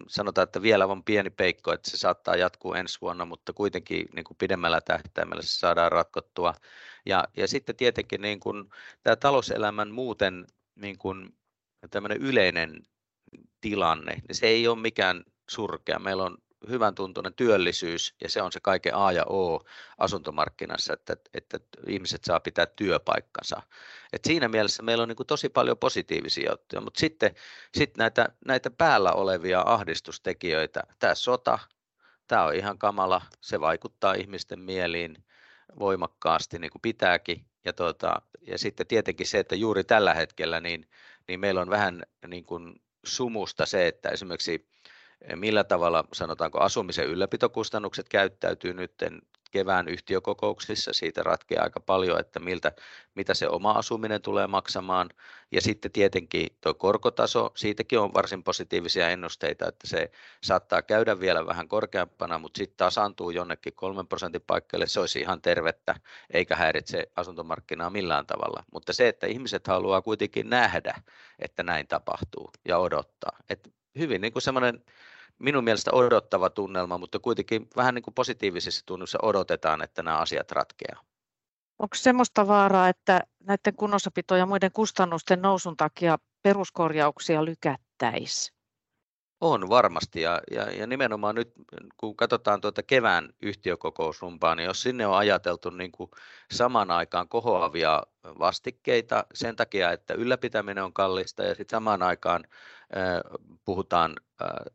Sanotaan, 0.09 0.42
että 0.42 0.62
vielä 0.62 0.87
on 0.87 1.05
pieni 1.05 1.31
peikko, 1.31 1.72
että 1.72 1.90
se 1.90 1.96
saattaa 1.96 2.37
jatkuu 2.37 2.75
ensi 2.75 2.98
vuonna, 3.01 3.25
mutta 3.25 3.53
kuitenkin 3.53 4.07
niin 4.14 4.25
kuin 4.25 4.37
pidemmällä 4.37 4.81
tähtäimellä 4.81 5.42
se 5.42 5.59
saadaan 5.59 5.92
ratkottua. 5.92 6.55
Ja, 7.07 7.25
ja 7.37 7.48
sitten 7.48 7.77
tietenkin 7.77 8.20
niin 8.20 8.40
kuin, 8.40 8.70
tämä 9.03 9.16
talouselämän 9.16 9.90
muuten 9.90 10.46
niin 10.75 10.98
kuin, 10.98 11.37
yleinen 12.20 12.83
tilanne, 13.61 14.12
niin 14.12 14.37
se 14.37 14.46
ei 14.46 14.68
ole 14.68 14.79
mikään 14.79 15.25
surkea. 15.48 15.98
Meillä 15.98 16.22
on 16.22 16.38
hyvän 16.68 16.94
tuntuinen 16.94 17.35
työllisyys 17.35 18.14
ja 18.20 18.29
se 18.29 18.42
on 18.42 18.53
se 18.53 18.61
kaiken 18.61 18.94
A 18.94 19.12
ja 19.12 19.25
O 19.25 19.64
asuntomarkkinassa, 19.98 20.92
että, 20.92 21.16
että 21.35 21.59
ihmiset 21.87 22.25
saa 22.25 22.40
pitää 22.40 22.66
työpaikkansa. 22.66 23.62
Et 24.12 24.25
siinä 24.25 24.48
mielessä 24.48 24.83
meillä 24.83 25.03
on 25.03 25.09
niin 25.09 25.16
kuin 25.16 25.27
tosi 25.27 25.48
paljon 25.48 25.79
positiivisia 25.79 26.51
juttuja, 26.51 26.81
mutta 26.81 27.01
sitten 27.01 27.35
sit 27.75 27.96
näitä, 27.96 28.29
näitä 28.46 28.70
päällä 28.70 29.12
olevia 29.12 29.62
ahdistustekijöitä, 29.66 30.83
tämä 30.98 31.14
sota, 31.14 31.59
tämä 32.29 32.44
on 32.44 32.55
ihan 32.55 32.79
kamala, 32.79 33.22
se 33.40 33.61
vaikuttaa 33.61 34.14
ihmisten 34.14 34.61
mieliin 34.61 35.25
voimakkaasti 35.79 36.59
niin 36.59 36.70
kuin 36.70 36.83
pitääkin. 36.83 37.46
Ja, 37.64 37.72
tuota, 37.72 38.22
ja 38.40 38.59
sitten 38.59 38.87
tietenkin 38.87 39.27
se, 39.27 39.38
että 39.38 39.55
juuri 39.55 39.85
tällä 39.85 40.14
hetkellä 40.14 40.61
niin, 40.61 40.88
niin 41.29 41.40
meillä 41.40 41.61
on 41.61 41.70
vähän 41.70 42.03
niin 42.27 42.44
kuin 42.44 42.83
sumusta 43.05 43.66
se, 43.66 43.87
että 43.87 44.09
esimerkiksi 44.09 44.68
millä 45.37 45.64
tavalla 45.64 46.04
sanotaanko 46.12 46.58
asumisen 46.58 47.06
ylläpitokustannukset 47.06 48.08
käyttäytyy 48.08 48.74
nyt 48.74 48.92
kevään 49.52 49.88
yhtiökokouksissa. 49.88 50.92
Siitä 50.92 51.22
ratkeaa 51.22 51.64
aika 51.64 51.80
paljon, 51.80 52.20
että 52.20 52.40
miltä, 52.40 52.72
mitä 53.14 53.35
se 53.35 53.48
oma 53.48 53.72
asuminen 53.72 54.22
tulee 54.22 54.46
maksamaan. 54.46 55.11
Ja 55.50 55.61
sitten 55.61 55.92
tietenkin 55.92 56.46
tuo 56.61 56.74
korkotaso, 56.74 57.52
siitäkin 57.54 57.98
on 57.98 58.14
varsin 58.14 58.42
positiivisia 58.42 59.11
ennusteita, 59.11 59.68
että 59.68 59.87
se 59.87 60.11
saattaa 60.42 60.82
käydä 60.82 61.20
vielä 61.20 61.46
vähän 61.46 61.68
korkeampana, 61.68 62.38
mutta 62.38 62.58
sitten 62.58 62.76
tasaantuu 62.76 63.30
jonnekin 63.30 63.72
kolmen 63.72 64.06
prosentin 64.06 64.42
paikalle. 64.46 64.87
Se 64.87 65.00
olisi 65.00 65.20
ihan 65.20 65.42
tervettä, 65.42 65.94
eikä 66.30 66.56
häiritse 66.56 67.11
asuntomarkkinaa 67.16 67.90
millään 67.90 68.26
tavalla. 68.26 68.64
Mutta 68.72 68.92
se, 68.92 69.08
että 69.08 69.26
ihmiset 69.26 69.66
haluaa 69.66 70.02
kuitenkin 70.02 70.50
nähdä, 70.50 71.02
että 71.38 71.62
näin 71.62 71.87
tapahtuu 71.87 72.50
ja 72.64 72.78
odottaa. 72.78 73.37
Et 73.50 73.72
hyvin 73.98 74.20
niin 74.20 74.32
kuin 74.32 74.42
semmoinen 74.42 74.85
minun 75.42 75.64
mielestä 75.64 75.90
odottava 75.92 76.50
tunnelma, 76.50 76.98
mutta 76.98 77.18
kuitenkin 77.18 77.68
vähän 77.76 77.94
niin 77.94 78.02
kuin 78.02 78.14
positiivisessa 78.14 78.87
tunnussa 78.87 79.18
odotetaan, 79.22 79.83
että 79.83 80.02
nämä 80.02 80.18
asiat 80.18 80.50
ratkeaa. 80.50 81.02
Onko 81.78 81.94
semmoista 81.94 82.48
vaaraa, 82.48 82.88
että 82.88 83.20
näiden 83.40 83.76
kunnossapito- 83.76 84.37
ja 84.37 84.46
muiden 84.46 84.72
kustannusten 84.72 85.42
nousun 85.42 85.76
takia 85.76 86.18
peruskorjauksia 86.42 87.44
lykättäisiin? 87.44 88.57
On 89.40 89.68
varmasti 89.68 90.20
ja, 90.20 90.40
ja, 90.50 90.70
ja 90.70 90.87
nimenomaan 90.87 91.35
nyt 91.35 91.52
kun 91.96 92.16
katsotaan 92.16 92.61
tuota 92.61 92.83
kevään 92.83 93.28
yhtiökokousrumpaa, 93.42 94.55
niin 94.55 94.64
jos 94.66 94.83
sinne 94.83 95.07
on 95.07 95.16
ajateltu 95.16 95.70
niin 95.70 95.92
kuin 95.92 96.11
saman 96.52 96.90
aikaan 96.90 97.28
kohoavia 97.28 98.02
vastikkeita 98.24 99.24
sen 99.35 99.57
takia, 99.57 99.92
että 99.92 100.14
ylläpitäminen 100.14 100.85
on 100.85 100.92
kallista 100.92 101.42
ja 101.42 101.55
sitten 101.55 101.76
samaan 101.76 102.02
aikaan 102.02 102.44
puhutaan 103.64 104.16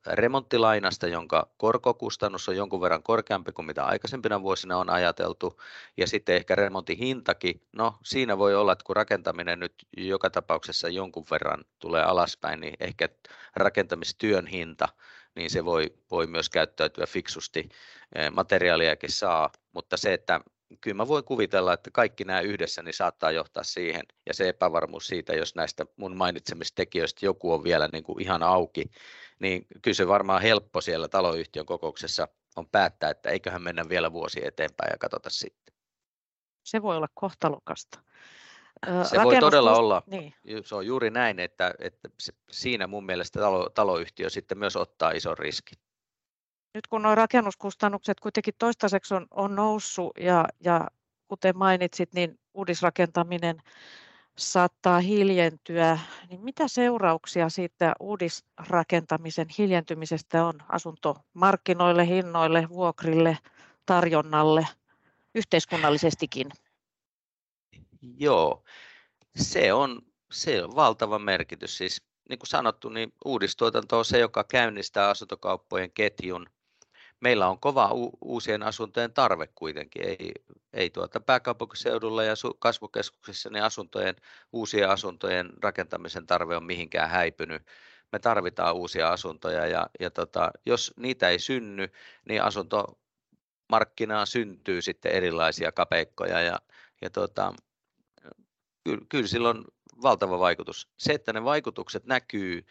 remonttilainasta, 0.05 1.07
jonka 1.07 1.49
korkokustannus 1.57 2.49
on 2.49 2.55
jonkun 2.55 2.81
verran 2.81 3.03
korkeampi 3.03 3.51
kuin 3.51 3.65
mitä 3.65 3.85
aikaisempina 3.85 4.41
vuosina 4.41 4.77
on 4.77 4.89
ajateltu, 4.89 5.61
ja 5.97 6.07
sitten 6.07 6.35
ehkä 6.35 6.55
remontin 6.55 6.97
hintakin, 6.97 7.61
no 7.73 7.95
siinä 8.03 8.37
voi 8.37 8.55
olla, 8.55 8.71
että 8.71 8.83
kun 8.85 8.95
rakentaminen 8.95 9.59
nyt 9.59 9.73
joka 9.97 10.29
tapauksessa 10.29 10.89
jonkun 10.89 11.25
verran 11.31 11.65
tulee 11.79 12.03
alaspäin, 12.03 12.59
niin 12.59 12.73
ehkä 12.79 13.09
rakentamistyön 13.55 14.47
hinta, 14.47 14.89
niin 15.35 15.49
se 15.49 15.65
voi, 15.65 15.93
voi 16.11 16.27
myös 16.27 16.49
käyttäytyä 16.49 17.05
fiksusti, 17.05 17.69
materiaaliakin 18.31 19.11
saa, 19.11 19.51
mutta 19.73 19.97
se, 19.97 20.13
että 20.13 20.41
kyllä 20.81 20.97
mä 20.97 21.07
voin 21.07 21.23
kuvitella, 21.23 21.73
että 21.73 21.91
kaikki 21.91 22.23
nämä 22.23 22.41
yhdessä 22.41 22.83
niin 22.83 22.93
saattaa 22.93 23.31
johtaa 23.31 23.63
siihen, 23.63 24.03
ja 24.25 24.33
se 24.33 24.49
epävarmuus 24.49 25.07
siitä, 25.07 25.33
jos 25.33 25.55
näistä 25.55 25.85
mun 25.95 26.17
mainitsemista 26.17 26.75
tekijöistä 26.75 27.25
joku 27.25 27.53
on 27.53 27.63
vielä 27.63 27.89
niin 27.91 28.03
kuin 28.03 28.21
ihan 28.21 28.43
auki, 28.43 28.85
niin 29.39 29.67
kyllä 29.81 29.95
se 29.95 30.07
varmaan 30.07 30.41
helppo 30.41 30.81
siellä 30.81 31.07
taloyhtiön 31.07 31.65
kokouksessa 31.65 32.27
on 32.55 32.69
päättää, 32.69 33.09
että 33.09 33.29
eiköhän 33.29 33.61
mennä 33.61 33.89
vielä 33.89 34.13
vuosi 34.13 34.47
eteenpäin 34.47 34.91
ja 34.91 34.97
katsota 34.97 35.29
sitten. 35.29 35.75
Se 36.63 36.81
voi 36.81 36.97
olla 36.97 37.09
kohtalokasta. 37.13 37.99
Se 39.03 39.23
voi 39.23 39.39
todella 39.39 39.75
olla, 39.75 40.03
niin. 40.05 40.33
se 40.65 40.75
on 40.75 40.85
juuri 40.85 41.09
näin, 41.09 41.39
että, 41.39 41.73
että 41.79 42.09
siinä 42.51 42.87
mun 42.87 43.05
mielestä 43.05 43.39
talo, 43.39 43.69
taloyhtiö 43.69 44.29
sitten 44.29 44.57
myös 44.57 44.75
ottaa 44.75 45.11
ison 45.11 45.37
riskin 45.37 45.79
nyt 46.77 46.87
kun 46.87 47.01
nuo 47.01 47.15
rakennuskustannukset 47.15 48.19
kuitenkin 48.19 48.53
toistaiseksi 48.57 49.13
on, 49.13 49.27
on 49.31 49.55
noussut 49.55 50.11
ja, 50.19 50.45
ja 50.59 50.87
kuten 51.27 51.57
mainitsit, 51.57 52.13
niin 52.13 52.39
uudisrakentaminen 52.53 53.61
saattaa 54.37 54.99
hiljentyä, 54.99 55.99
niin 56.29 56.41
mitä 56.41 56.67
seurauksia 56.67 57.49
siitä 57.49 57.93
uudisrakentamisen 57.99 59.47
hiljentymisestä 59.57 60.45
on 60.45 60.53
asuntomarkkinoille, 60.69 62.07
hinnoille, 62.07 62.69
vuokrille, 62.69 63.37
tarjonnalle, 63.85 64.67
yhteiskunnallisestikin? 65.35 66.49
Joo, 68.17 68.63
se 69.35 69.73
on, 69.73 70.01
se 70.31 70.63
on 70.63 70.75
valtava 70.75 71.19
merkitys. 71.19 71.77
Siis 71.77 72.01
niin 72.29 72.39
kuin 72.39 72.47
sanottu, 72.47 72.89
niin 72.89 73.13
uudistuotanto 73.25 73.97
on 73.97 74.05
se, 74.05 74.19
joka 74.19 74.43
käynnistää 74.43 75.09
asuntokauppojen 75.09 75.91
ketjun 75.91 76.49
meillä 77.19 77.47
on 77.47 77.59
kova 77.59 77.91
u- 77.93 78.17
uusien 78.21 78.63
asuntojen 78.63 79.13
tarve 79.13 79.47
kuitenkin. 79.55 80.03
Ei, 80.03 80.31
ei 80.73 80.89
tuota 80.89 81.19
pääkaupunkiseudulla 81.19 82.23
ja 82.23 82.33
su- 82.33 82.57
kasvukeskuksissa 82.59 83.49
niin 83.49 83.63
asuntojen, 83.63 84.15
uusien 84.53 84.89
asuntojen 84.89 85.53
rakentamisen 85.61 86.27
tarve 86.27 86.55
on 86.55 86.65
mihinkään 86.65 87.09
häipynyt. 87.09 87.61
Me 88.11 88.19
tarvitaan 88.19 88.75
uusia 88.75 89.09
asuntoja 89.09 89.67
ja, 89.67 89.87
ja 89.99 90.11
tota, 90.11 90.51
jos 90.65 90.93
niitä 90.97 91.29
ei 91.29 91.39
synny, 91.39 91.89
niin 92.27 92.43
asuntomarkkinaan 92.43 94.27
syntyy 94.27 94.81
sitten 94.81 95.11
erilaisia 95.11 95.71
kapeikkoja 95.71 96.41
ja, 96.41 96.59
ja 97.01 97.09
tota, 97.09 97.53
kyllä, 98.83 99.05
kyllä 99.09 99.27
sillä 99.27 99.49
on 99.49 99.65
valtava 100.01 100.39
vaikutus. 100.39 100.89
Se, 100.97 101.13
että 101.13 101.33
ne 101.33 101.43
vaikutukset 101.43 102.05
näkyy 102.05 102.65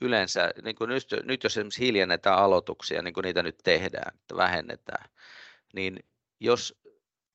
yleensä, 0.00 0.50
niin 0.62 0.76
kuin 0.76 0.88
nyt, 0.88 1.06
nyt 1.24 1.44
jos 1.44 1.52
esimerkiksi 1.52 1.86
hiljennetään 1.86 2.38
aloituksia, 2.38 3.02
niin 3.02 3.14
kuin 3.14 3.24
niitä 3.24 3.42
nyt 3.42 3.58
tehdään, 3.64 4.14
että 4.14 4.36
vähennetään, 4.36 5.10
niin 5.72 5.98
jos, 6.40 6.80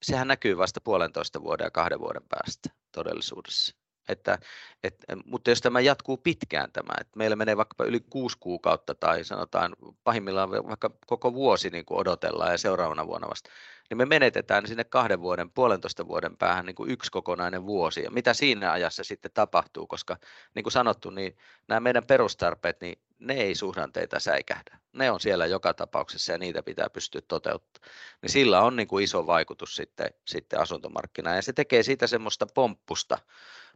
sehän 0.02 0.28
näkyy 0.28 0.58
vasta 0.58 0.82
puolentoista 0.82 1.42
vuoden 1.42 1.66
ja 1.66 1.72
kahden 1.72 2.00
vuoden 2.00 2.24
päästä 2.30 2.70
todellisuudessa. 2.92 3.76
Että, 4.08 4.40
et, 4.84 4.96
mutta 5.26 5.50
jos 5.50 5.62
tämä 5.62 5.80
jatkuu 5.80 6.18
pitkään 6.18 6.72
tämä, 6.72 6.94
että 7.02 7.18
meillä 7.18 7.36
menee 7.36 7.58
vaikka 7.58 7.84
yli 7.84 8.00
kuusi 8.00 8.38
kuukautta 8.40 8.96
tai 8.96 9.24
sanotaan 9.24 9.76
pahimmillaan 10.04 10.52
vaikka 10.52 10.90
koko 11.08 11.34
vuosi 11.34 11.70
niin 11.70 11.86
kuin 11.86 12.00
odotellaan 12.00 12.52
ja 12.52 12.58
seuraavana 12.58 13.08
vuonna 13.08 13.30
vasta, 13.30 13.50
niin 13.90 13.98
me 13.98 14.06
menetetään 14.06 14.68
sinne 14.68 14.84
kahden 14.84 15.22
vuoden, 15.22 15.52
puolentoista 15.52 16.08
vuoden 16.08 16.38
päähän 16.38 16.66
niin 16.66 16.76
kuin 16.76 16.92
yksi 16.92 17.12
kokonainen 17.12 17.66
vuosi. 17.66 18.04
Ja 18.04 18.12
mitä 18.12 18.34
siinä 18.34 18.72
ajassa 18.72 19.04
sitten 19.04 19.32
tapahtuu, 19.34 19.88
koska 19.88 20.18
niin 20.56 20.64
kuin 20.64 20.72
sanottu, 20.72 21.10
niin 21.10 21.38
nämä 21.68 21.80
meidän 21.80 22.06
perustarpeet, 22.06 22.82
niin 22.82 23.00
ne 23.20 23.34
ei 23.34 23.56
suhdanteita 23.56 24.20
säikähdä. 24.20 24.80
Ne 24.94 25.12
on 25.12 25.20
siellä 25.20 25.46
joka 25.46 25.74
tapauksessa 25.74 26.32
ja 26.32 26.38
niitä 26.38 26.64
pitää 26.64 26.90
pystyä 26.90 27.22
toteuttamaan. 27.28 27.92
Niin 28.22 28.32
sillä 28.32 28.62
on 28.62 28.76
niin 28.76 28.88
kuin 28.88 29.04
iso 29.04 29.28
vaikutus 29.28 29.76
sitten, 29.76 30.10
sitten 30.28 30.60
asuntomarkkinaan 30.60 31.36
ja 31.36 31.42
se 31.42 31.54
tekee 31.54 31.84
siitä 31.84 32.08
semmoista 32.08 32.48
pomppusta, 32.54 33.18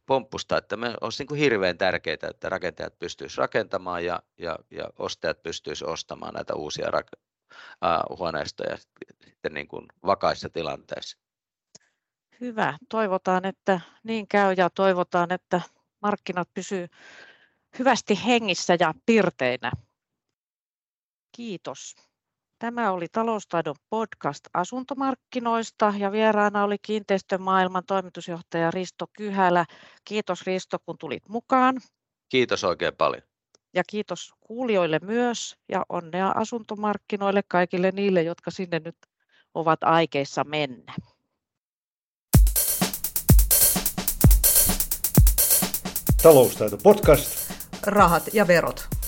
pomppusta 0.10 0.57
että 0.57 0.78
me 0.78 0.93
olisi 1.01 1.22
niin 1.22 1.28
kuin 1.28 1.39
hirveän 1.39 1.78
tärkeää, 1.78 2.18
että 2.30 2.49
rakentajat 2.49 2.99
pystyisivät 2.99 3.38
rakentamaan 3.38 4.05
ja, 4.05 4.24
ja, 4.38 4.55
ja 4.72 4.89
ostajat 4.99 5.43
pystyisivät 5.43 5.91
ostamaan 5.91 6.34
näitä 6.34 6.55
uusia 6.55 6.88
rak- 6.88 7.20
äh, 7.86 8.18
huoneistoja 8.18 8.78
sitten 9.26 9.53
niin 9.53 9.68
kuin 9.68 9.86
vakaissa 10.05 10.49
tilanteissa. 10.49 11.18
Hyvä. 12.41 12.78
Toivotaan, 12.89 13.45
että 13.45 13.80
niin 14.03 14.28
käy 14.28 14.53
ja 14.57 14.70
toivotaan, 14.70 15.32
että 15.32 15.62
markkinat 16.01 16.49
pysyy 16.53 16.88
hyvästi 17.80 18.20
hengissä 18.26 18.78
ja 18.80 18.93
pirteinä. 19.05 19.72
Kiitos. 21.36 21.95
Tämä 22.60 22.91
oli 22.91 23.07
taloustaidon 23.12 23.76
podcast 23.89 24.45
asuntomarkkinoista 24.53 25.93
ja 25.97 26.12
vieraana 26.12 26.64
oli 26.64 26.76
kiinteistömaailman 26.82 27.84
toimitusjohtaja 27.88 28.72
Risto 28.72 29.05
Kyhälä. 29.14 29.66
Kiitos 30.05 30.41
Risto, 30.41 30.78
kun 30.86 30.97
tulit 30.97 31.30
mukaan. 31.30 31.82
Kiitos 32.30 32.64
oikein 32.64 32.95
paljon. 32.95 33.24
Ja 33.74 33.84
kiitos 33.89 34.34
kuulijoille 34.39 34.99
myös 35.03 35.55
ja 35.70 35.86
onnea 35.89 36.32
asuntomarkkinoille 36.36 37.41
kaikille 37.47 37.91
niille, 37.91 38.24
jotka 38.24 38.51
sinne 38.51 38.82
nyt 38.86 38.97
ovat 39.53 39.84
aikeissa 39.84 40.43
mennä. 40.43 40.93
Taloustaito 46.24 46.78
podcast. 46.84 47.53
Rahat 47.84 48.24
ja 48.34 48.47
verot. 48.47 48.99